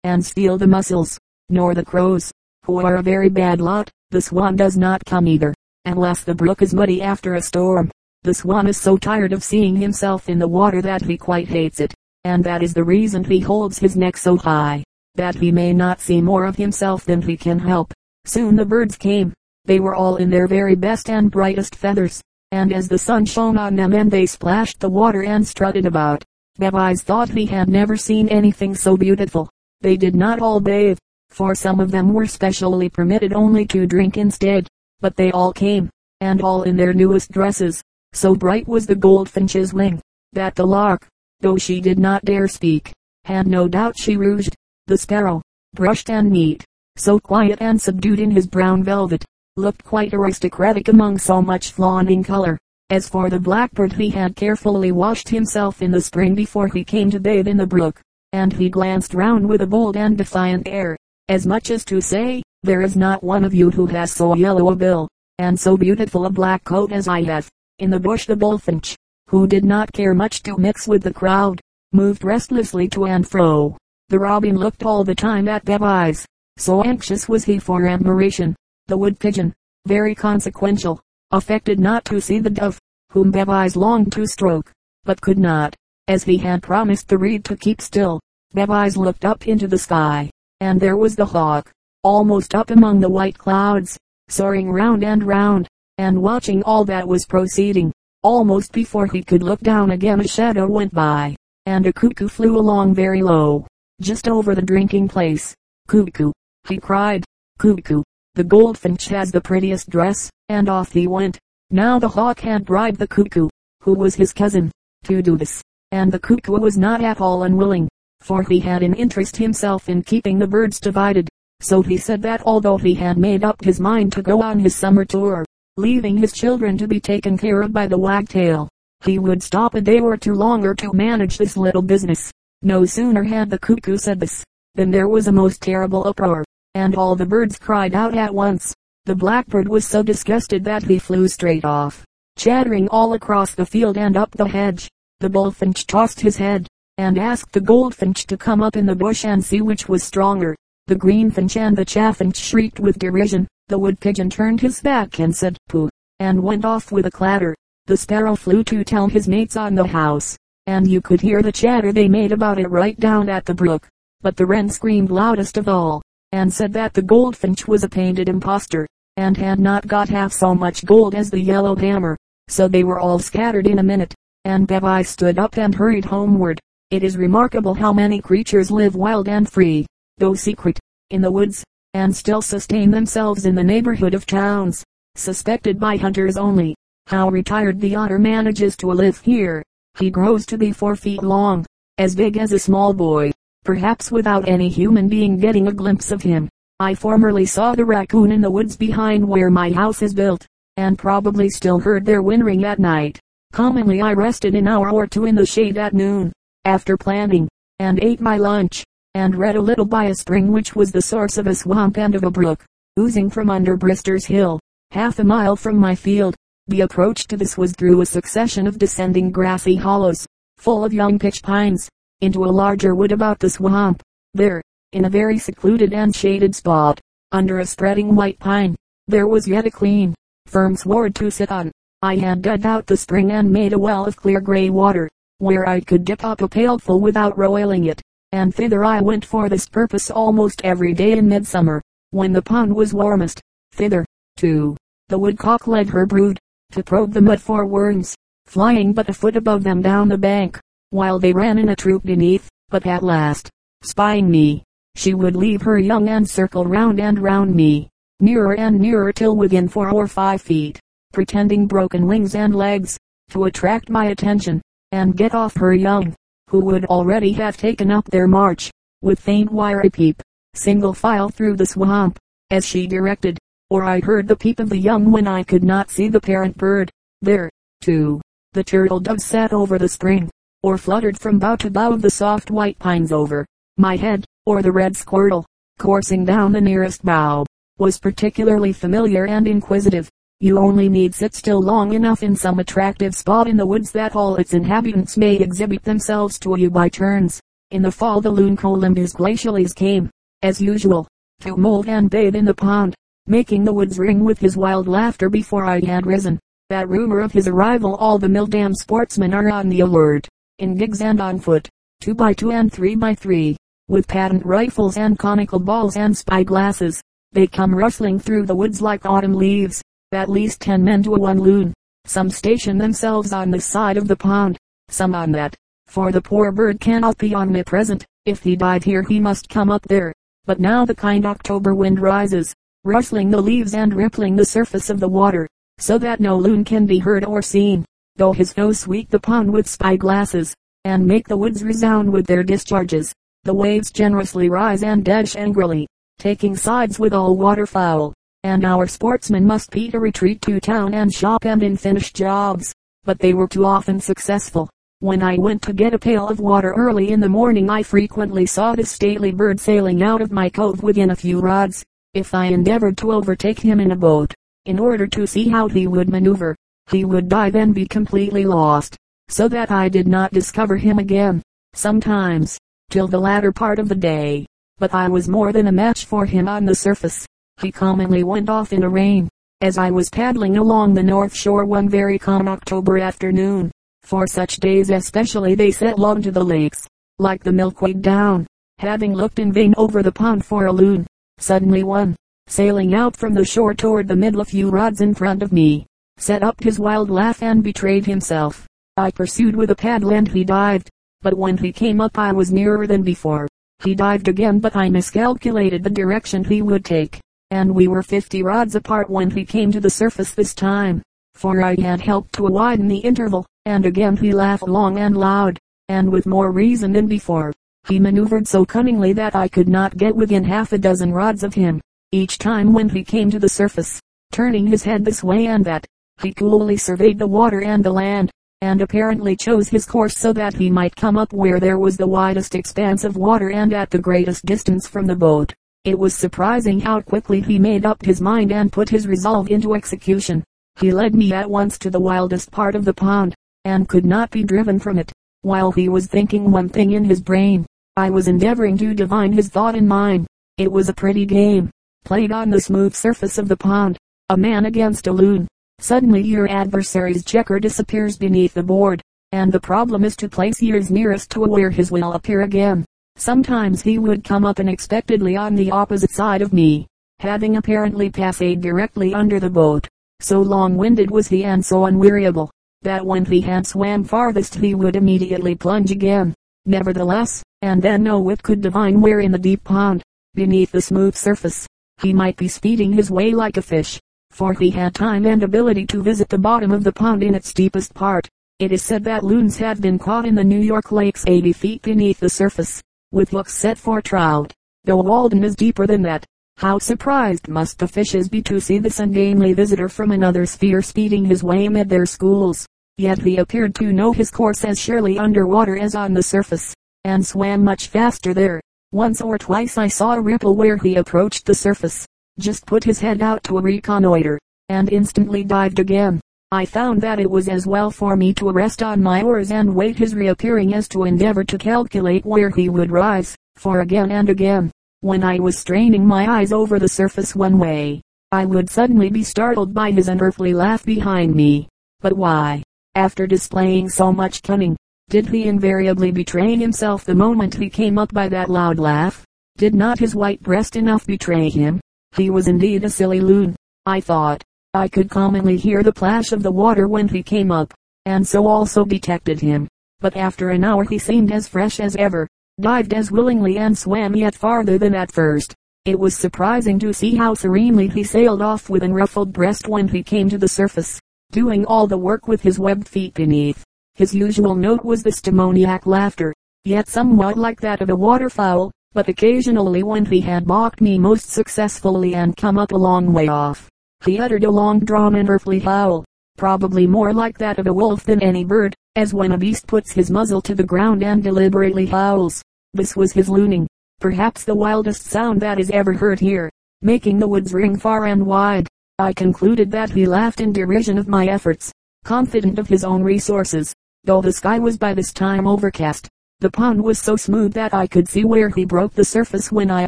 and 0.03 0.23
steal 0.23 0.59
the 0.59 0.67
mussels, 0.67 1.17
nor 1.49 1.73
the 1.73 1.83
crows, 1.83 2.31
who 2.65 2.77
are 2.85 2.97
a 2.97 3.01
very 3.01 3.29
bad 3.29 3.59
lot. 3.59 3.89
The 4.11 4.21
swan 4.21 4.55
does 4.55 4.77
not 4.77 5.03
come 5.05 5.27
either, 5.27 5.55
unless 5.85 6.23
the 6.23 6.35
brook 6.35 6.61
is 6.61 6.75
muddy 6.75 7.01
after 7.01 7.33
a 7.33 7.41
storm. 7.41 7.89
The 8.21 8.35
swan 8.35 8.67
is 8.67 8.77
so 8.77 8.95
tired 8.95 9.33
of 9.33 9.43
seeing 9.43 9.75
himself 9.75 10.29
in 10.29 10.37
the 10.37 10.47
water 10.47 10.81
that 10.83 11.01
he 11.01 11.17
quite 11.17 11.47
hates 11.47 11.79
it, 11.79 11.95
and 12.25 12.43
that 12.43 12.61
is 12.61 12.75
the 12.75 12.83
reason 12.83 13.23
he 13.23 13.39
holds 13.39 13.79
his 13.79 13.97
neck 13.97 14.17
so 14.17 14.37
high, 14.37 14.83
that 15.15 15.33
he 15.33 15.51
may 15.51 15.73
not 15.73 15.99
see 15.99 16.21
more 16.21 16.45
of 16.45 16.57
himself 16.57 17.05
than 17.05 17.23
he 17.23 17.35
can 17.35 17.57
help. 17.57 17.91
Soon 18.25 18.55
the 18.55 18.65
birds 18.65 18.97
came. 18.97 19.33
They 19.65 19.79
were 19.79 19.95
all 19.95 20.17
in 20.17 20.29
their 20.29 20.47
very 20.47 20.75
best 20.75 21.09
and 21.09 21.31
brightest 21.31 21.75
feathers, 21.75 22.21
and 22.51 22.71
as 22.71 22.87
the 22.87 22.97
sun 22.97 23.25
shone 23.25 23.57
on 23.57 23.75
them 23.75 23.93
and 23.93 24.09
they 24.09 24.25
splashed 24.25 24.79
the 24.79 24.89
water 24.89 25.23
and 25.23 25.45
strutted 25.45 25.85
about, 25.85 26.23
Bevis 26.57 27.03
thought 27.03 27.29
he 27.29 27.45
had 27.45 27.69
never 27.69 27.97
seen 27.97 28.29
anything 28.29 28.73
so 28.73 28.97
beautiful. 28.97 29.49
They 29.81 29.97
did 29.97 30.15
not 30.15 30.41
all 30.41 30.59
bathe, 30.59 30.97
for 31.29 31.53
some 31.53 31.79
of 31.79 31.91
them 31.91 32.13
were 32.13 32.25
specially 32.25 32.89
permitted 32.89 33.33
only 33.33 33.65
to 33.67 33.85
drink 33.85 34.17
instead, 34.17 34.67
but 35.01 35.15
they 35.15 35.31
all 35.31 35.53
came, 35.53 35.89
and 36.21 36.41
all 36.41 36.63
in 36.63 36.75
their 36.75 36.93
newest 36.93 37.31
dresses. 37.31 37.83
So 38.13 38.35
bright 38.35 38.67
was 38.67 38.87
the 38.87 38.95
goldfinch's 38.95 39.73
wing, 39.73 40.01
that 40.33 40.55
the 40.55 40.65
lark, 40.65 41.07
though 41.41 41.57
she 41.57 41.81
did 41.81 41.99
not 41.99 42.25
dare 42.25 42.47
speak, 42.47 42.93
had 43.25 43.45
no 43.45 43.67
doubt 43.67 43.97
she 43.97 44.17
rouged. 44.17 44.55
The 44.87 44.97
sparrow, 44.97 45.41
brushed 45.73 46.09
and 46.09 46.31
neat, 46.31 46.63
so 46.95 47.19
quiet 47.19 47.61
and 47.61 47.79
subdued 47.79 48.19
in 48.19 48.31
his 48.31 48.47
brown 48.47 48.83
velvet, 48.83 49.25
looked 49.57 49.83
quite 49.83 50.13
aristocratic 50.13 50.87
among 50.87 51.17
so 51.17 51.41
much 51.41 51.71
flaunting 51.71 52.23
color. 52.23 52.57
As 52.89 53.09
for 53.09 53.29
the 53.29 53.39
blackbird 53.39 53.93
he 53.93 54.09
had 54.11 54.35
carefully 54.35 54.91
washed 54.91 55.27
himself 55.27 55.81
in 55.81 55.91
the 55.91 55.99
spring 55.99 56.35
before 56.35 56.67
he 56.67 56.83
came 56.83 57.11
to 57.11 57.19
bathe 57.19 57.47
in 57.47 57.57
the 57.57 57.67
brook, 57.67 57.99
and 58.31 58.53
he 58.53 58.69
glanced 58.69 59.13
round 59.13 59.47
with 59.47 59.61
a 59.61 59.67
bold 59.67 59.97
and 59.97 60.17
defiant 60.17 60.67
air, 60.67 60.95
as 61.27 61.45
much 61.45 61.71
as 61.71 61.83
to 61.85 61.99
say, 61.99 62.41
there 62.63 62.81
is 62.81 62.95
not 62.95 63.23
one 63.23 63.43
of 63.43 63.53
you 63.53 63.69
who 63.69 63.87
has 63.87 64.11
so 64.11 64.35
yellow 64.35 64.71
a 64.71 64.75
bill, 64.75 65.09
and 65.39 65.59
so 65.59 65.75
beautiful 65.75 66.25
a 66.25 66.29
black 66.29 66.63
coat 66.63 66.91
as 66.91 67.07
I 67.07 67.23
have. 67.23 67.49
In 67.79 67.89
the 67.89 67.99
bush 67.99 68.25
the 68.25 68.35
bullfinch, 68.35 68.95
who 69.27 69.47
did 69.47 69.65
not 69.65 69.91
care 69.91 70.13
much 70.13 70.43
to 70.43 70.57
mix 70.57 70.87
with 70.87 71.03
the 71.03 71.13
crowd, 71.13 71.59
moved 71.91 72.23
restlessly 72.23 72.87
to 72.89 73.05
and 73.05 73.27
fro. 73.27 73.75
The 74.09 74.19
robin 74.19 74.55
looked 74.55 74.83
all 74.83 75.03
the 75.03 75.15
time 75.15 75.49
at 75.49 75.65
Bevis, 75.65 76.25
so 76.57 76.83
anxious 76.83 77.27
was 77.27 77.43
he 77.43 77.59
for 77.59 77.85
admiration. 77.87 78.55
The 78.88 78.98
wood 78.98 79.20
pigeon, 79.20 79.53
very 79.86 80.15
consequential, 80.15 81.01
affected 81.32 81.77
not 81.77 82.06
to 82.06 82.22
see 82.22 82.39
the 82.39 82.50
dove, 82.50 82.79
whom 83.12 83.32
Bevis 83.32 83.75
longed 83.75 84.13
to 84.13 84.25
stroke, 84.25 84.72
but 85.03 85.20
could 85.20 85.38
not, 85.38 85.75
as 86.08 86.24
he 86.24 86.38
had 86.38 86.63
promised 86.63 87.10
the 87.10 87.17
reed 87.17 87.44
to 87.46 87.58
keep 87.58 87.82
still. 87.82 88.22
Bevis 88.53 88.96
looked 88.96 89.25
up 89.25 89.46
into 89.46 89.67
the 89.67 89.77
sky, 89.77 90.29
and 90.62 90.79
there 90.79 90.96
was 90.96 91.17
the 91.17 91.25
hawk, 91.25 91.70
almost 92.03 92.56
up 92.56 92.72
among 92.72 93.01
the 93.01 93.10
white 93.10 93.38
clouds, 93.38 93.98
soaring 94.29 94.72
round 94.72 95.03
and 95.03 95.22
round, 95.24 95.67
and 95.98 96.22
watching 96.22 96.63
all 96.63 96.86
that 96.86 97.06
was 97.06 97.25
proceeding. 97.25 97.91
Almost 98.24 98.72
before 98.72 99.08
he 99.08 99.22
could 99.22 99.44
look 99.44 99.60
down 99.60 99.91
again 99.91 100.22
a 100.22 100.27
shadow 100.27 100.65
went 100.65 100.94
by, 100.94 101.36
and 101.65 101.86
a 101.86 101.91
cuckoo 101.91 102.29
flew 102.29 102.58
along 102.58 102.96
very 102.96 103.22
low, 103.22 103.67
just 104.00 104.29
over 104.29 104.56
the 104.56 104.62
drinking 104.62 105.10
place. 105.10 105.53
Cuckoo, 105.88 106.32
he 106.70 106.77
cried, 106.77 107.25
cuckoo, 107.60 108.01
the 108.38 108.44
goldfinch 108.44 109.08
has 109.08 109.32
the 109.32 109.41
prettiest 109.41 109.89
dress, 109.89 110.29
and 110.48 110.70
off 110.70 110.91
he 110.91 111.08
went. 111.08 111.39
Now 111.72 111.98
the 111.98 112.08
hawk 112.08 112.39
had 112.39 112.65
bribed 112.65 113.00
the 113.00 113.08
cuckoo, 113.08 113.50
who 113.82 113.96
was 113.96 114.13
his 114.13 114.32
cousin, 114.32 114.72
to 115.06 115.24
do 115.24 115.38
this, 115.38 115.60
and 115.91 116.12
the 116.12 116.20
cuckoo 116.20 116.60
was 116.60 116.77
not 116.77 117.03
at 117.03 117.20
all 117.20 117.41
unwilling, 117.44 117.89
for 118.22 118.44
he 118.44 118.60
had 118.60 118.84
an 118.84 118.94
interest 118.94 119.38
himself 119.38 119.89
in 119.89 120.03
keeping 120.03 120.38
the 120.38 120.46
birds 120.46 120.79
divided. 120.79 121.27
So 121.62 121.82
he 121.82 121.98
said 121.98 122.22
that 122.22 122.44
although 122.46 122.77
he 122.77 122.94
had 122.94 123.17
made 123.17 123.44
up 123.44 123.63
his 123.63 123.79
mind 123.79 124.13
to 124.13 124.22
go 124.22 124.44
on 124.44 124.60
his 124.60 124.75
summer 124.75 125.03
tour, 125.03 125.44
leaving 125.75 126.15
his 126.15 126.32
children 126.32 126.77
to 126.77 126.88
be 126.88 127.00
taken 127.00 127.39
care 127.39 127.63
of 127.63 127.74
by 127.74 127.88
the 127.88 127.98
wagtail, 127.98 128.70
he 129.03 129.17
would 129.17 129.41
stop 129.41 129.74
a 129.74 129.82
day 129.82 130.00
or 130.00 130.15
two 130.15 130.36
longer 130.36 130.75
to 130.75 130.94
manage 130.94 131.39
this 131.39 131.58
little 131.58 131.82
business. 131.82 132.32
No 132.62 132.86
sooner 132.86 133.24
had 133.24 133.50
the 133.50 133.58
cuckoo 133.58 133.98
said 133.98 134.20
this, 134.20 134.44
than 134.75 134.91
there 134.91 135.08
was 135.08 135.27
a 135.27 135.32
most 135.32 135.60
terrible 135.60 136.08
uproar 136.08 136.44
and 136.77 136.96
all 136.96 137.15
the 137.15 137.25
birds 137.25 137.57
cried 137.57 137.96
out 137.96 138.15
at 138.15 138.31
once. 138.31 138.72
The 139.05 139.15
blackbird 139.15 139.67
was 139.67 139.84
so 139.84 140.03
disgusted 140.03 140.63
that 140.65 140.84
he 140.84 141.00
flew 141.00 141.27
straight 141.27 141.65
off, 141.65 142.05
chattering 142.38 142.88
all 142.89 143.13
across 143.13 143.55
the 143.55 143.65
field 143.65 143.98
and 143.98 144.15
up 144.15 144.29
the 144.31 144.48
hedge. 144.48 144.88
The 145.19 145.29
bullfinch 145.29 145.88
tossed 145.88 146.22
his 146.22 146.38
head, 146.38 146.67
and 147.00 147.17
asked 147.17 147.51
the 147.51 147.62
goldfinch 147.62 148.27
to 148.27 148.38
come 148.38 148.62
up 148.62 148.75
in 148.75 148.86
the 148.86 148.96
bush 148.96 149.25
and 149.25 149.43
see 149.43 149.62
which 149.62 149.89
was 149.89 150.03
stronger. 150.03 150.55
The 150.86 150.96
greenfinch 150.96 151.57
and 151.57 151.75
the 151.75 151.84
chaffinch 151.84 152.38
shrieked 152.38 152.79
with 152.79 153.00
derision. 153.00 153.48
The 153.69 153.79
wood 153.79 154.00
pigeon 154.00 154.29
turned 154.29 154.62
his 154.62 154.79
back 154.79 155.19
and 155.19 155.36
said 155.36 155.57
pooh, 155.67 155.89
and 156.19 156.43
went 156.43 156.63
off 156.63 156.91
with 156.91 157.07
a 157.07 157.12
clatter. 157.12 157.55
The 157.88 157.98
sparrow 157.98 158.36
flew 158.36 158.63
to 158.65 158.84
tell 158.84 159.07
his 159.07 159.27
mates 159.27 159.57
on 159.57 159.74
the 159.74 159.88
house, 159.88 160.38
and 160.67 160.88
you 160.88 161.01
could 161.01 161.22
hear 161.22 161.41
the 161.41 161.51
chatter 161.51 161.91
they 161.91 162.07
made 162.07 162.31
about 162.31 162.60
it 162.60 162.69
right 162.69 163.00
down 163.00 163.29
at 163.29 163.46
the 163.46 163.55
brook. 163.55 163.88
But 164.22 164.36
the 164.36 164.46
wren 164.46 164.69
screamed 164.69 165.10
loudest 165.10 165.57
of 165.57 165.67
all 165.67 166.03
and 166.31 166.53
said 166.53 166.74
that 166.74 166.93
the 166.93 167.01
goldfinch 167.01 167.67
was 167.67 167.84
a 167.84 167.89
painted 167.89 168.27
impostor, 168.29 168.88
and 169.15 169.38
had 169.38 169.60
not 169.60 169.88
got 169.88 170.10
half 170.10 170.31
so 170.31 170.53
much 170.53 170.86
gold 170.86 171.15
as 171.15 171.29
the 171.29 171.39
yellow 171.39 171.75
hammer. 171.75 172.17
So 172.48 172.67
they 172.67 172.84
were 172.84 173.00
all 173.00 173.19
scattered 173.19 173.67
in 173.67 173.79
a 173.79 173.84
minute, 173.84 174.13
and 174.46 174.67
Bevis 174.67 175.10
stood 175.10 175.38
up 175.38 175.57
and 175.57 175.75
hurried 175.75 176.05
homeward. 176.05 176.60
It 176.91 177.03
is 177.03 177.17
remarkable 177.17 177.74
how 177.74 177.91
many 177.91 178.22
creatures 178.22 178.72
live 178.72 178.96
wild 178.96 179.27
and 179.27 179.50
free, 179.50 179.86
though 180.17 180.36
secret, 180.36 180.79
in 181.10 181.22
the 181.22 181.31
woods, 181.31 181.63
and 181.93 182.15
still 182.15 182.41
sustain 182.41 182.91
themselves 182.91 183.46
in 183.46 183.55
the 183.55 183.63
neighborhood 183.63 184.13
of 184.13 184.25
towns, 184.25 184.84
suspected 185.15 185.79
by 185.79 185.98
hunters 185.98 186.38
only. 186.38 186.75
How 187.07 187.29
retired 187.29 187.79
the 187.81 187.96
otter 187.96 188.19
manages 188.19 188.77
to 188.77 188.88
live 188.88 189.19
here. 189.19 189.63
He 189.98 190.10
grows 190.10 190.46
to 190.48 190.57
be 190.57 190.72
four 190.72 190.96
feet 190.96 191.24
long, 191.24 191.65
as 191.98 192.15
big 192.15 192.38
as 192.38 192.51
a 192.51 192.60
small 192.60 192.93
boy, 192.93 193.31
perhaps 193.67 194.09
without 194.13 194.47
any 194.47 194.69
human 194.69 195.09
being 195.09 195.38
getting 195.38 195.67
a 195.67 195.74
glimpse 195.74 196.09
of 196.09 196.21
him. 196.21 196.47
I 196.79 196.95
formerly 196.95 197.45
saw 197.45 197.75
the 197.75 197.83
raccoon 197.83 198.31
in 198.31 198.39
the 198.39 198.50
woods 198.50 198.77
behind 198.77 199.27
where 199.27 199.50
my 199.50 199.71
house 199.71 200.01
is 200.01 200.13
built, 200.13 200.47
and 200.77 200.97
probably 200.97 201.50
still 201.50 201.77
heard 201.77 202.05
their 202.05 202.21
whinnering 202.21 202.63
at 202.63 202.79
night. 202.79 203.19
Commonly 203.51 204.00
I 204.00 204.13
rested 204.13 204.55
an 204.55 204.69
hour 204.69 204.89
or 204.89 205.05
two 205.05 205.25
in 205.25 205.36
the 205.36 205.45
shade 205.45 205.77
at 205.77 205.93
noon, 205.93 206.31
after 206.63 206.95
planting, 206.95 207.50
and 207.79 208.01
ate 208.01 208.21
my 208.21 208.38
lunch, 208.38 208.86
and 209.15 209.36
read 209.36 209.57
a 209.57 209.62
little 209.62 209.86
by 209.86 210.05
a 210.05 210.15
spring 210.15 210.53
which 210.53 210.74
was 210.74 210.93
the 210.93 211.01
source 211.01 211.38
of 211.38 211.47
a 211.47 211.53
swamp 211.53 211.97
and 211.97 212.15
of 212.15 212.24
a 212.24 212.31
brook, 212.31 212.63
oozing 212.97 213.29
from 213.29 213.50
under 213.50 213.75
Brister's 213.75 214.24
Hill, 214.24 214.62
half 214.91 215.19
a 215.19 215.25
mile 215.25 215.57
from 215.57 215.75
my 215.75 215.93
field. 215.93 216.36
The 216.67 216.81
approach 216.81 217.27
to 217.27 217.36
this 217.36 217.57
was 217.57 217.74
through 217.74 218.00
a 218.00 218.05
succession 218.05 218.65
of 218.65 218.79
descending 218.79 219.29
grassy 219.29 219.75
hollows, 219.75 220.25
full 220.57 220.86
of 220.86 220.93
young 220.93 221.19
pitch 221.19 221.43
pines, 221.43 221.89
into 222.21 222.45
a 222.45 222.50
larger 222.50 222.95
wood 222.95 223.12
about 223.12 223.38
the 223.38 223.50
swamp. 223.50 224.01
There, 224.33 224.62
in 224.91 225.05
a 225.05 225.09
very 225.09 225.38
secluded 225.38 225.93
and 225.93 226.15
shaded 226.15 226.55
spot, 226.55 227.00
under 227.31 227.59
a 227.59 227.65
spreading 227.65 228.15
white 228.15 228.39
pine, 228.39 228.75
there 229.07 229.27
was 229.27 229.47
yet 229.47 229.67
a 229.67 229.71
clean, 229.71 230.15
firm 230.47 230.75
sward 230.75 231.13
to 231.15 231.29
sit 231.29 231.51
on. 231.51 231.71
I 232.01 232.15
had 232.15 232.41
dug 232.41 232.65
out 232.65 232.88
the 232.88 232.97
spring 232.97 233.31
and 233.31 233.51
made 233.51 233.74
a 233.74 233.79
well 233.79 234.05
of 234.05 234.15
clear 234.15 234.41
gray 234.41 234.69
water, 234.69 235.09
where 235.38 235.69
I 235.69 235.79
could 235.79 236.05
dip 236.05 236.24
up 236.24 236.41
a 236.41 236.47
pailful 236.47 237.00
without 237.00 237.38
roiling 237.38 237.86
it, 237.86 238.01
and 238.31 238.53
thither 238.53 238.83
I 238.83 239.00
went 239.01 239.24
for 239.24 239.47
this 239.47 239.69
purpose 239.69 240.09
almost 240.09 240.62
every 240.63 240.93
day 240.93 241.12
in 241.12 241.27
midsummer, 241.27 241.81
when 242.12 242.33
the 242.33 242.41
pond 242.41 242.75
was 242.75 242.93
warmest. 242.93 243.41
Thither, 243.74 244.05
too, 244.38 244.75
the 245.09 245.19
woodcock 245.19 245.67
led 245.67 245.89
her 245.89 246.07
brood, 246.07 246.39
to 246.71 246.81
probe 246.81 247.13
the 247.13 247.21
mud 247.21 247.41
for 247.41 247.65
worms, 247.65 248.15
flying 248.47 248.93
but 248.93 249.09
a 249.09 249.13
foot 249.13 249.36
above 249.36 249.63
them 249.63 249.81
down 249.81 250.09
the 250.09 250.17
bank 250.17 250.59
while 250.89 251.20
they 251.20 251.34
ran 251.34 251.58
in 251.58 251.70
a 251.70 251.75
troop 251.75 252.03
beneath, 252.03 252.50
but 252.70 252.86
at 252.86 253.03
last, 253.03 253.50
spying 253.82 254.29
me, 254.29 254.63
she 254.96 255.13
would 255.13 255.36
leave 255.36 255.62
her 255.62 255.77
young 255.77 256.10
and 256.10 256.27
circle 256.27 256.65
round 256.65 257.00
and 257.00 257.20
round 257.20 257.53
me, 257.53 257.89
nearer 258.20 258.56
and 258.56 258.79
nearer 258.79 259.12
till 259.13 259.36
within 259.36 259.67
four 259.67 259.89
or 259.89 260.08
five 260.08 260.41
feet, 260.41 260.79
pretending 261.13 261.67
broken 261.67 262.08
wings 262.08 262.36
and 262.36 262.56
legs, 262.56 262.98
to 263.29 263.46
attract 263.46 263.89
my 263.89 264.06
attention, 264.08 264.62
and 264.91 265.17
get 265.17 265.36
off 265.36 265.56
her 265.56 265.74
young, 265.74 266.15
who 266.50 266.60
would 266.60 266.86
already 266.86 267.34
have 267.34 267.58
taken 267.58 267.91
up 267.91 268.06
their 268.06 268.27
march, 268.27 268.72
with 269.01 269.20
faint 269.20 269.51
wiry 269.51 269.89
peep, 269.89 270.22
single 270.53 270.94
file 270.94 271.29
through 271.29 271.56
the 271.56 271.65
swamp, 271.65 272.17
as 272.50 272.65
she 272.65 272.88
directed, 272.88 273.38
or 273.70 273.84
I 273.84 274.00
heard 274.00 274.27
the 274.27 274.36
peep 274.36 274.60
of 274.60 274.70
the 274.70 274.77
young 274.77 275.12
when 275.12 275.27
I 275.27 275.44
could 275.44 275.63
not 275.63 275.91
see 275.91 276.08
the 276.08 276.22
parent 276.22 276.58
bird. 276.58 276.89
There, 277.22 277.50
too, 277.82 278.22
the 278.53 278.63
turtle 278.63 279.00
dove 279.00 279.20
sat 279.20 279.53
over 279.53 279.77
the 279.77 279.89
spring, 279.89 280.29
or 280.67 280.77
fluttered 280.77 281.17
from 281.17 281.39
bough 281.39 281.55
to 281.55 281.71
bough 281.71 281.93
of 281.93 282.01
the 282.01 282.09
soft 282.09 282.51
white 282.51 282.77
pines 282.77 283.13
over 283.13 283.45
my 283.77 283.95
head, 283.95 284.25
or 284.45 284.62
the 284.62 284.69
red 284.69 284.97
squirrel, 284.97 285.45
coursing 285.79 286.25
down 286.25 286.51
the 286.51 286.59
nearest 286.59 287.05
bough, 287.05 287.45
was 287.77 287.97
particularly 287.97 288.74
familiar 288.74 289.25
and 289.27 289.47
inquisitive. 289.47 290.09
You 290.41 290.59
only 290.59 290.89
need 290.89 291.15
sit 291.15 291.33
still 291.33 291.62
long 291.62 291.93
enough 291.93 292.21
in 292.21 292.36
some 292.36 292.59
attractive 292.59 293.15
spot 293.15 293.47
in 293.47 293.55
the 293.55 293.65
woods 293.65 293.93
that 293.93 294.13
all 294.13 294.36
its 294.36 294.53
inhabitants 294.53 295.15
may 295.15 295.38
exhibit 295.38 295.83
themselves 295.83 296.38
to 296.39 296.59
you 296.59 296.69
by 296.69 296.89
turns. 296.89 297.39
In 297.71 297.81
the 297.81 297.89
fall 297.89 298.19
the 298.19 298.29
loon 298.29 298.57
Colymbus 298.57 299.13
glacialis 299.13 299.74
came, 299.74 300.09
as 300.41 300.59
usual, 300.59 301.07
to 301.39 301.55
mold 301.55 301.88
and 301.88 302.09
bathe 302.09 302.36
in 302.36 302.43
the 302.43 302.53
pond, 302.53 302.93
making 303.25 303.63
the 303.63 303.71
woods 303.71 303.97
ring 303.97 304.21
with 304.21 304.39
his 304.39 304.57
wild 304.57 304.86
laughter 304.86 305.29
before 305.29 305.63
I 305.63 305.79
had 305.86 306.05
risen. 306.05 306.38
That 306.69 306.89
rumor 306.89 307.21
of 307.21 307.31
his 307.31 307.47
arrival 307.47 307.95
all 307.95 308.19
the 308.19 308.27
mill 308.27 308.47
dam 308.47 308.74
sportsmen 308.74 309.33
are 309.33 309.50
on 309.50 309.69
the 309.69 309.79
alert, 309.79 310.27
in 310.59 310.75
gigs 310.75 311.01
and 311.01 311.21
on 311.21 311.37
foot, 311.39 311.69
two 312.01 312.15
by 312.15 312.33
two 312.33 312.51
and 312.51 312.73
three 312.73 312.95
by 312.95 313.13
three, 313.13 313.55
with 313.87 314.07
patent 314.07 314.45
rifles 314.45 314.97
and 314.97 315.19
conical 315.19 315.59
balls 315.59 315.95
and 315.95 316.17
spy 316.17 316.43
glasses. 316.43 317.01
They 317.31 317.45
come 317.45 317.75
rustling 317.75 318.19
through 318.19 318.45
the 318.47 318.55
woods 318.55 318.81
like 318.81 319.05
autumn 319.05 319.33
leaves 319.33 319.81
at 320.13 320.29
least 320.29 320.61
ten 320.61 320.83
men 320.83 321.03
to 321.03 321.15
a 321.15 321.19
one 321.19 321.37
loon. 321.37 321.73
Some 322.05 322.29
station 322.29 322.77
themselves 322.77 323.33
on 323.33 323.51
this 323.51 323.65
side 323.65 323.97
of 323.97 324.07
the 324.07 324.15
pond, 324.15 324.57
some 324.87 325.13
on 325.13 325.31
that, 325.33 325.53
for 325.85 326.13
the 326.13 326.21
poor 326.21 326.51
bird 326.51 326.79
cannot 326.79 327.17
be 327.17 327.35
omnipresent. 327.35 328.05
If 328.25 328.41
he 328.41 328.55
died 328.55 328.83
here 328.83 329.03
he 329.03 329.19
must 329.19 329.49
come 329.49 329.69
up 329.69 329.83
there. 329.83 330.13
But 330.45 330.61
now 330.61 330.85
the 330.85 330.95
kind 330.95 331.25
October 331.25 331.75
wind 331.75 331.99
rises, 331.99 332.55
rustling 332.85 333.29
the 333.29 333.41
leaves 333.41 333.73
and 333.73 333.93
rippling 333.93 334.37
the 334.37 334.45
surface 334.45 334.89
of 334.89 335.01
the 335.01 335.09
water, 335.09 335.47
so 335.77 335.97
that 335.97 336.21
no 336.21 336.37
loon 336.37 336.63
can 336.63 336.85
be 336.85 336.99
heard 336.99 337.25
or 337.25 337.41
seen, 337.41 337.85
though 338.17 338.33
his 338.33 338.57
nose 338.57 338.81
sweep 338.81 339.09
the 339.09 339.19
pond 339.19 339.51
with 339.51 339.67
spy 339.67 339.95
glasses, 339.95 340.53
and 340.83 341.05
make 341.05 341.27
the 341.27 341.38
woods 341.38 341.63
resound 341.63 342.12
with 342.12 342.27
their 342.27 342.43
discharges. 342.43 343.13
The 343.43 343.53
waves 343.53 343.91
generously 343.91 344.50
rise 344.50 344.83
and 344.83 345.05
dash 345.05 345.36
angrily, 345.36 345.88
taking 346.19 346.55
sides 346.55 347.00
with 347.00 347.13
all 347.13 347.38
waterfowl 347.38 348.13
and 348.47 348.63
our 348.63 348.88
sportsmen 348.88 349.45
must 349.45 349.75
a 349.75 349.89
retreat 350.00 350.41
to 350.41 350.59
town 350.62 350.93
and 350.93 351.13
shop 351.13 351.45
and 351.45 351.62
in 351.62 351.75
finished 351.75 352.15
jobs. 352.15 352.74
But 353.03 353.19
they 353.19 353.33
were 353.33 353.47
too 353.47 353.65
often 353.65 354.00
successful. 354.00 354.69
When 355.00 355.21
I 355.21 355.38
went 355.38 355.62
to 355.63 355.74
get 355.74 355.93
a 355.93 356.00
pail 356.00 356.29
of 356.29 356.39
water 356.39 356.71
early 356.71 357.12
in 357.12 357.19
the 357.19 357.27
morning 357.27 357.69
I 357.69 357.83
frequently 357.83 358.45
saw 358.45 358.74
the 358.74 358.86
stately 358.86 359.31
bird 359.31 359.59
sailing 359.59 360.01
out 360.01 360.21
of 360.21 360.31
my 360.31 360.50
cove 360.50 360.81
within 360.81 361.12
a 361.12 361.15
few 361.15 361.41
rods. 361.41 361.83
If 362.13 362.33
I 362.33 362.45
endeavored 362.45 362.97
to 363.00 363.12
overtake 363.12 363.59
him 363.59 363.81
in 363.81 363.91
a 363.91 363.97
boat, 363.97 364.33
in 364.65 364.79
order 364.79 365.07
to 365.07 365.27
see 365.27 365.50
how 365.50 365.67
he 365.67 365.86
would 365.86 366.09
maneuver, 366.09 366.55
he 366.89 367.03
would 367.03 367.27
dive 367.27 367.56
and 367.56 367.75
be 367.75 367.86
completely 367.86 368.46
lost, 368.46 368.96
so 369.29 369.48
that 369.50 369.72
I 369.72 369.89
did 369.89 370.08
not 370.08 370.32
discover 370.32 370.77
him 370.77 371.00
again, 371.00 371.41
sometimes, 371.74 372.58
till 372.89 373.08
the 373.08 373.20
latter 373.20 373.51
part 373.51 373.79
of 373.79 373.89
the 373.89 373.96
day. 373.96 374.46
But 374.77 374.94
I 374.94 375.10
was 375.10 375.27
more 375.27 375.51
than 375.51 375.67
a 375.67 375.72
match 375.72 376.06
for 376.06 376.25
him 376.25 376.48
on 376.48 376.65
the 376.65 376.75
surface. 376.75 377.25
He 377.62 377.72
commonly 377.72 378.24
went 378.24 378.50
off 378.50 378.72
in 378.72 378.84
a 378.84 378.89
rain, 378.89 379.27
as 379.62 379.77
I 379.77 379.91
was 379.91 380.10
paddling 380.10 380.58
along 380.58 380.94
the 380.94 381.03
north 381.03 381.36
shore 381.36 381.65
one 381.65 381.89
very 381.89 382.20
calm 382.20 382.48
October 382.48 383.00
afternoon. 383.00 383.72
For 384.03 384.27
such 384.27 384.58
days 384.58 384.89
especially 384.89 385.56
they 385.56 385.72
set 385.72 386.00
long 386.00 386.22
to 386.22 386.32
the 386.32 386.44
lakes, 386.44 386.88
like 387.20 387.44
the 387.44 387.51
milkweed 387.51 388.01
down. 388.01 388.46
Having 388.77 389.15
looked 389.15 389.39
in 389.39 389.51
vain 389.51 389.74
over 389.75 390.03
the 390.03 390.12
pond 390.12 390.46
for 390.46 390.67
a 390.67 390.72
loon, 390.72 391.08
suddenly 391.39 391.84
one, 391.84 392.15
sailing 392.46 392.94
out 392.94 393.17
from 393.17 393.34
the 393.34 393.44
shore 393.44 393.74
toward 393.74 394.08
the 394.08 394.15
middle 394.15 394.41
a 394.41 394.46
few 394.46 394.70
rods 394.70 395.01
in 395.01 395.15
front 395.15 395.41
of 395.41 395.51
me, 395.51 395.88
set 396.17 396.43
up 396.43 396.62
his 396.63 396.79
wild 396.79 397.09
laugh 397.09 397.41
and 397.41 397.63
betrayed 397.63 398.05
himself. 398.05 398.67
I 398.97 399.12
pursued 399.12 399.55
with 399.55 399.71
a 399.71 399.75
paddle 399.75 400.12
and 400.12 400.27
he 400.27 400.43
dived, 400.43 400.89
but 401.21 401.38
when 401.38 401.57
he 401.57 401.71
came 401.71 402.01
up 402.01 402.17
I 402.17 402.31
was 402.31 402.51
nearer 402.51 402.88
than 402.88 403.03
before. 403.03 403.47
He 403.83 403.95
dived 403.95 404.27
again 404.27 404.59
but 404.59 404.75
I 404.75 404.89
miscalculated 404.89 405.83
the 405.83 405.89
direction 405.89 406.43
he 406.43 406.62
would 406.62 406.83
take 406.83 407.19
and 407.51 407.74
we 407.74 407.88
were 407.88 408.03
fifty 408.03 408.43
rods 408.43 408.75
apart 408.75 409.09
when 409.09 409.31
he 409.31 409.45
came 409.45 409.71
to 409.71 409.79
the 409.79 409.89
surface 409.89 410.31
this 410.33 410.53
time, 410.53 411.01
for 411.33 411.62
I 411.63 411.79
had 411.79 412.01
helped 412.01 412.33
to 412.33 412.43
widen 412.43 412.89
the 412.89 412.97
interval, 412.97 413.45
and 413.65 413.86
again 413.86 414.17
he 414.17 414.33
laughed 414.33 414.67
long 414.67 414.97
and 414.97 415.15
loud, 415.15 415.57
and 415.88 416.12
with 416.12 416.25
more 416.25 416.51
reason 416.51 416.91
than 416.91 417.07
before. 417.07 417.53
He 417.88 418.00
maneuvered 418.00 418.47
so 418.47 418.65
cunningly 418.65 419.13
that 419.13 419.33
I 419.33 419.47
could 419.47 419.69
not 419.69 419.95
get 419.95 420.13
within 420.13 420.43
half 420.43 420.74
a 420.74 420.77
dozen 420.77 421.13
rods 421.13 421.41
of 421.41 421.53
him. 421.53 421.79
Each 422.12 422.38
time 422.38 422.74
when 422.74 422.89
he 422.89 423.03
came 423.03 423.31
to 423.31 423.39
the 423.39 423.47
surface, 423.47 424.01
turning 424.34 424.67
his 424.67 424.84
head 424.84 425.06
this 425.06 425.23
way 425.23 425.47
and 425.47 425.63
that, 425.63 425.88
he 426.21 426.34
coolly 426.34 426.77
surveyed 426.77 427.19
the 427.19 427.27
water 427.27 427.62
and 427.62 427.84
the 427.84 427.91
land, 427.91 428.32
and 428.62 428.82
apparently 428.82 429.36
chose 429.36 429.69
his 429.69 429.86
course 429.86 430.17
so 430.17 430.34
that 430.34 430.56
he 430.56 430.71
might 430.71 430.95
come 430.95 431.17
up 431.17 431.32
where 431.32 431.60
there 431.60 431.77
was 431.77 431.97
the 431.97 432.08
widest 432.08 432.56
expanse 432.56 433.03
of 433.03 433.15
water 433.15 433.51
and 433.51 433.71
at 433.71 433.89
the 433.91 433.99
greatest 433.99 434.45
distance 434.45 434.88
from 434.88 435.06
the 435.06 435.15
boat. 435.15 435.53
It 435.84 435.97
was 435.97 436.15
surprising 436.15 436.80
how 436.80 437.01
quickly 437.01 437.39
he 437.39 437.60
made 437.60 437.86
up 437.86 438.03
his 438.03 438.19
mind 438.19 438.51
and 438.51 438.71
put 438.71 438.89
his 438.89 439.08
resolve 439.08 439.49
into 439.49 439.75
execution. 439.75 440.43
He 440.80 440.91
led 440.91 441.15
me 441.15 441.34
at 441.34 441.49
once 441.49 441.77
to 441.80 441.89
the 441.89 441.99
wildest 441.99 442.51
part 442.51 442.75
of 442.75 442.84
the 442.84 442.93
pond, 442.93 443.36
and 443.63 443.88
could 443.88 444.06
not 444.06 444.32
be 444.32 444.43
driven 444.43 444.80
from 444.80 444.97
it. 444.97 445.12
While 445.43 445.71
he 445.71 445.88
was 445.88 446.08
thinking 446.08 446.51
one 446.51 446.67
thing 446.67 446.91
in 446.91 447.06
his 447.06 447.21
brain, 447.21 447.65
I 447.95 448.10
was 448.10 448.27
endeavoring 448.27 448.77
to 448.80 448.93
divine 448.93 449.34
his 449.34 449.49
thought 449.49 449.75
in 449.75 449.88
mine. 449.88 450.27
It 450.58 450.71
was 450.71 450.89
a 450.89 450.93
pretty 450.93 451.25
game, 451.25 451.69
played 452.06 452.32
on 452.32 452.49
the 452.49 452.60
smooth 452.60 452.95
surface 452.95 453.38
of 453.38 453.47
the 453.47 453.58
pond, 453.58 453.97
a 454.30 454.38
man 454.38 454.65
against 454.65 455.08
a 455.08 455.12
loon. 455.12 455.47
Suddenly 455.79 456.23
your 456.23 456.49
adversary's 456.49 457.23
checker 457.23 457.59
disappears 457.59 458.17
beneath 458.17 458.53
the 458.53 458.63
board, 458.63 459.01
and 459.31 459.51
the 459.51 459.59
problem 459.59 460.03
is 460.03 460.15
to 460.17 460.27
place 460.27 460.61
yours 460.61 460.89
nearest 460.89 461.29
to 461.31 461.39
where 461.39 461.69
his 461.69 461.91
will 461.91 462.13
appear 462.13 462.41
again. 462.41 462.83
Sometimes 463.15 463.81
he 463.81 463.99
would 463.99 464.23
come 464.23 464.43
up 464.43 464.59
unexpectedly 464.59 465.35
on 465.35 465.55
the 465.55 465.71
opposite 465.71 466.11
side 466.11 466.41
of 466.41 466.51
me, 466.51 466.87
having 467.19 467.57
apparently 467.57 468.09
passed 468.09 468.59
directly 468.59 469.13
under 469.13 469.39
the 469.39 469.49
boat. 469.49 469.87
So 470.19 470.41
long-winded 470.41 471.11
was 471.11 471.27
he 471.27 471.43
and 471.43 471.63
so 471.63 471.85
unweariable, 471.85 472.49
that 472.81 473.05
when 473.05 473.25
he 473.25 473.41
had 473.41 473.67
swam 473.67 474.03
farthest 474.03 474.55
he 474.55 474.73
would 474.73 474.95
immediately 474.95 475.53
plunge 475.53 475.91
again. 475.91 476.33
Nevertheless, 476.65 477.43
and 477.61 477.81
then 477.81 478.01
no 478.01 478.19
wit 478.19 478.41
could 478.41 478.61
divine 478.61 478.99
where 478.99 479.19
in 479.19 479.31
the 479.31 479.37
deep 479.37 479.63
pond, 479.63 480.01
beneath 480.33 480.71
the 480.71 480.81
smooth 480.81 481.15
surface, 481.15 481.67
he 482.01 482.13
might 482.13 482.35
be 482.35 482.47
speeding 482.47 482.93
his 482.93 483.09
way 483.09 483.31
like 483.31 483.57
a 483.57 483.61
fish, 483.61 483.99
for 484.38 484.54
he 484.54 484.69
had 484.69 484.93
time 484.93 485.26
and 485.26 485.41
ability 485.41 485.84
to 485.84 486.04
visit 486.04 486.30
the 486.30 486.38
bottom 486.38 486.71
of 486.71 486.84
the 486.84 486.91
pond 486.91 487.23
in 487.23 487.34
its 487.34 487.52
deepest 487.52 487.91
part. 487.95 488.30
It 488.60 488.71
is 488.71 488.84
said 488.84 489.04
that 489.06 489.23
loons 489.23 489.58
have 489.58 489.82
been 489.82 489.97
caught 489.97 490.28
in 490.28 490.36
the 490.36 490.43
New 490.43 490.60
York 490.60 490.91
lakes 490.91 491.23
80 491.26 491.54
feet 491.54 491.82
beneath 491.82 492.19
the 492.19 492.30
surface 492.30 492.80
with 493.12 493.32
hooks 493.32 493.56
set 493.56 493.80
for 493.80 494.00
trout. 494.00 494.54
Though 494.84 494.97
Walden 495.02 495.43
is 495.43 495.56
deeper 495.56 495.88
than 495.88 496.04
that, 496.04 496.23
how 496.58 496.78
surprised 496.78 497.47
must 497.47 497.80
the 497.80 497.88
fishes 497.88 498.30
be 498.30 498.43
to 498.43 498.60
see 498.60 498.78
this 498.78 499.00
ungainly 499.00 499.54
visitor 499.54 499.89
from 499.89 500.12
another 500.12 500.45
sphere 500.45 500.84
speeding 500.84 501.26
his 501.26 501.43
way 501.43 501.65
amid 501.65 501.89
their 501.89 502.06
schools. 502.06 502.67
Yet 503.00 503.23
he 503.23 503.38
appeared 503.38 503.73
to 503.76 503.91
know 503.91 504.12
his 504.12 504.30
course 504.30 504.63
as 504.63 504.80
surely 504.80 505.17
under 505.17 505.47
water 505.47 505.80
as 505.80 505.95
on 505.95 506.13
the 506.13 506.21
surface, 506.21 506.76
and 507.06 507.26
swam 507.26 507.63
much 507.63 507.88
faster 507.88 508.36
there. 508.36 508.62
Once 508.91 509.19
or 509.19 509.39
twice 509.39 509.80
I 509.80 509.88
saw 509.88 510.13
a 510.13 510.21
ripple 510.21 510.56
where 510.56 510.78
he 510.78 510.95
approached 510.95 511.47
the 511.47 511.56
surface, 511.56 512.06
just 512.39 512.65
put 512.65 512.84
his 512.84 513.00
head 513.00 513.21
out 513.21 513.43
to 513.43 513.58
a 513.58 513.62
reconnoiter, 513.62 514.39
and 514.69 514.91
instantly 514.91 515.43
dived 515.43 515.80
again. 515.80 516.21
I 516.52 516.65
found 516.65 517.02
that 517.02 517.19
it 517.19 517.30
was 517.30 517.50
as 517.50 517.67
well 517.67 517.91
for 517.91 518.15
me 518.15 518.34
to 518.36 518.52
rest 518.52 518.82
on 518.82 519.04
my 519.04 519.21
oars 519.21 519.52
and 519.52 519.76
wait 519.76 519.97
his 519.97 520.15
reappearing 520.15 520.73
as 520.73 520.88
to 520.89 521.04
endeavor 521.04 521.43
to 521.43 521.58
calculate 521.58 522.26
where 522.26 522.50
he 522.50 522.69
would 522.69 522.91
rise, 522.91 523.36
for 523.58 523.82
again 523.82 524.12
and 524.12 524.30
again, 524.30 524.71
when 525.02 525.23
I 525.23 525.39
was 525.39 525.58
straining 525.58 526.06
my 526.06 526.39
eyes 526.39 526.52
over 526.52 526.80
the 526.80 526.88
surface 526.88 527.36
one 527.36 527.60
way, 527.60 528.02
I 528.32 528.45
would 528.45 528.69
suddenly 528.69 529.10
be 529.10 529.23
startled 529.23 529.73
by 529.73 529.91
his 529.91 530.08
unearthly 530.08 530.54
laugh 530.54 530.86
behind 530.86 531.36
me. 531.36 531.67
But 532.00 532.13
why, 532.13 532.63
after 532.95 533.28
displaying 533.28 533.89
so 533.89 534.12
much 534.12 534.41
cunning, 534.41 534.76
did 535.10 535.28
he 535.28 535.47
invariably 535.47 536.12
betray 536.12 536.56
himself 536.56 537.06
the 537.06 537.15
moment 537.15 537.56
he 537.56 537.69
came 537.69 537.97
up 537.97 538.13
by 538.13 538.28
that 538.30 538.50
loud 538.50 538.80
laugh? 538.80 539.26
Did 539.58 539.76
not 539.76 540.00
his 540.00 540.15
white 540.15 540.41
breast 540.41 540.76
enough 540.76 541.06
betray 541.06 541.50
him? 541.50 541.80
He 542.17 542.32
was 542.32 542.47
indeed 542.47 542.84
a 542.84 542.89
silly 542.89 543.21
loon, 543.21 543.56
I 543.86 544.01
thought. 544.01 544.43
I 544.73 544.88
could 544.88 545.08
commonly 545.08 545.56
hear 545.56 545.84
the 545.84 545.93
plash 545.93 546.32
of 546.32 546.41
the 546.41 546.51
water 546.51 546.88
when 546.88 547.08
he 547.08 547.21
came 547.21 547.51
up, 547.51 547.71
and 548.06 548.27
so 548.27 548.47
also 548.47 548.84
detected 548.84 549.39
him. 549.39 549.67
But 549.99 550.17
after 550.17 550.49
an 550.49 550.63
hour 550.63 550.84
he 550.84 550.97
seemed 550.97 551.32
as 551.32 551.47
fresh 551.47 551.80
as 551.80 551.95
ever, 551.95 552.27
dived 552.60 552.91
as 552.93 553.12
willingly 553.12 553.60
and 553.60 553.77
swam 553.77 554.15
yet 554.15 554.34
farther 554.34 554.80
than 554.80 554.95
at 554.95 555.12
first. 555.12 555.53
It 555.86 555.99
was 555.99 556.17
surprising 556.17 556.80
to 556.80 556.91
see 556.91 557.15
how 557.15 557.36
serenely 557.36 557.88
he 557.88 558.03
sailed 558.03 558.41
off 558.41 558.67
with 558.67 558.82
unruffled 558.82 559.32
breast 559.32 559.67
when 559.67 559.88
he 559.88 560.01
came 560.01 560.27
to 560.30 560.39
the 560.39 560.47
surface, 560.47 560.99
doing 561.32 561.65
all 561.65 561.86
the 561.86 561.99
work 561.99 562.27
with 562.27 562.41
his 562.41 562.58
webbed 562.58 562.88
feet 562.88 563.13
beneath. 563.13 563.63
His 563.93 564.15
usual 564.15 564.56
note 564.56 564.84
was 564.84 565.03
this 565.03 565.21
demoniac 565.21 565.86
laughter, 565.86 566.34
yet 566.65 566.88
somewhat 566.88 567.38
like 567.38 567.62
that 567.62 567.82
of 567.82 567.91
a 567.91 567.95
waterfowl, 567.95 568.71
but 568.93 569.08
occasionally 569.08 569.84
when 569.84 570.06
he 570.06 570.21
had 570.21 570.45
balked 570.45 570.82
me 570.82 570.97
most 570.97 571.30
successfully 571.30 572.15
and 572.15 572.38
come 572.38 572.58
up 572.58 572.71
a 572.71 572.78
long 572.78 573.13
way 573.13 573.28
off, 573.28 573.69
he 574.06 574.19
uttered 574.19 574.43
a 574.43 574.50
long 574.52 574.80
drawn 574.80 575.15
and 575.15 575.30
earthly 575.30 575.60
howl, 575.60 576.06
probably 576.38 576.88
more 576.88 577.13
like 577.13 577.38
that 577.38 577.60
of 577.60 577.67
a 577.67 577.73
wolf 577.73 578.04
than 578.04 578.21
any 578.21 578.43
bird, 578.43 578.76
as 578.95 579.13
when 579.13 579.32
a 579.32 579.38
beast 579.38 579.67
puts 579.67 579.91
his 579.91 580.10
muzzle 580.10 580.41
to 580.41 580.56
the 580.56 580.63
ground 580.63 581.04
and 581.04 581.23
deliberately 581.23 581.86
howls. 581.86 582.41
This 582.73 582.95
was 582.95 583.12
his 583.13 583.28
looning, 583.28 583.67
perhaps 584.00 584.43
the 584.43 584.56
wildest 584.56 585.04
sound 585.04 585.41
that 585.41 585.60
is 585.60 585.71
ever 585.71 585.93
heard 585.93 586.19
here, 586.19 586.50
making 586.82 587.19
the 587.19 587.28
woods 587.28 587.54
ring 587.54 587.78
far 587.78 588.06
and 588.06 588.26
wide. 588.26 588.67
I 589.00 589.13
concluded 589.13 589.71
that 589.71 589.91
he 589.91 590.06
laughed 590.06 590.41
in 590.41 590.54
derision 590.54 590.97
of 590.97 591.08
my 591.08 591.28
efforts, 591.28 591.71
confident 592.04 592.58
of 592.58 592.67
his 592.67 592.84
own 592.84 593.04
resources, 593.04 593.73
though 594.04 594.21
the 594.21 594.32
sky 594.32 594.60
was 594.60 594.78
by 594.78 594.93
this 594.93 595.12
time 595.12 595.45
overcast. 595.45 596.08
The 596.39 596.52
pond 596.52 596.84
was 596.84 597.00
so 597.00 597.15
smooth 597.15 597.54
that 597.54 597.73
I 597.73 597.88
could 597.88 598.08
see 598.08 598.23
where 598.23 598.50
he 598.50 598.63
broke 598.63 598.93
the 598.93 599.04
surface 599.04 599.52
when 599.52 599.71
I 599.71 599.88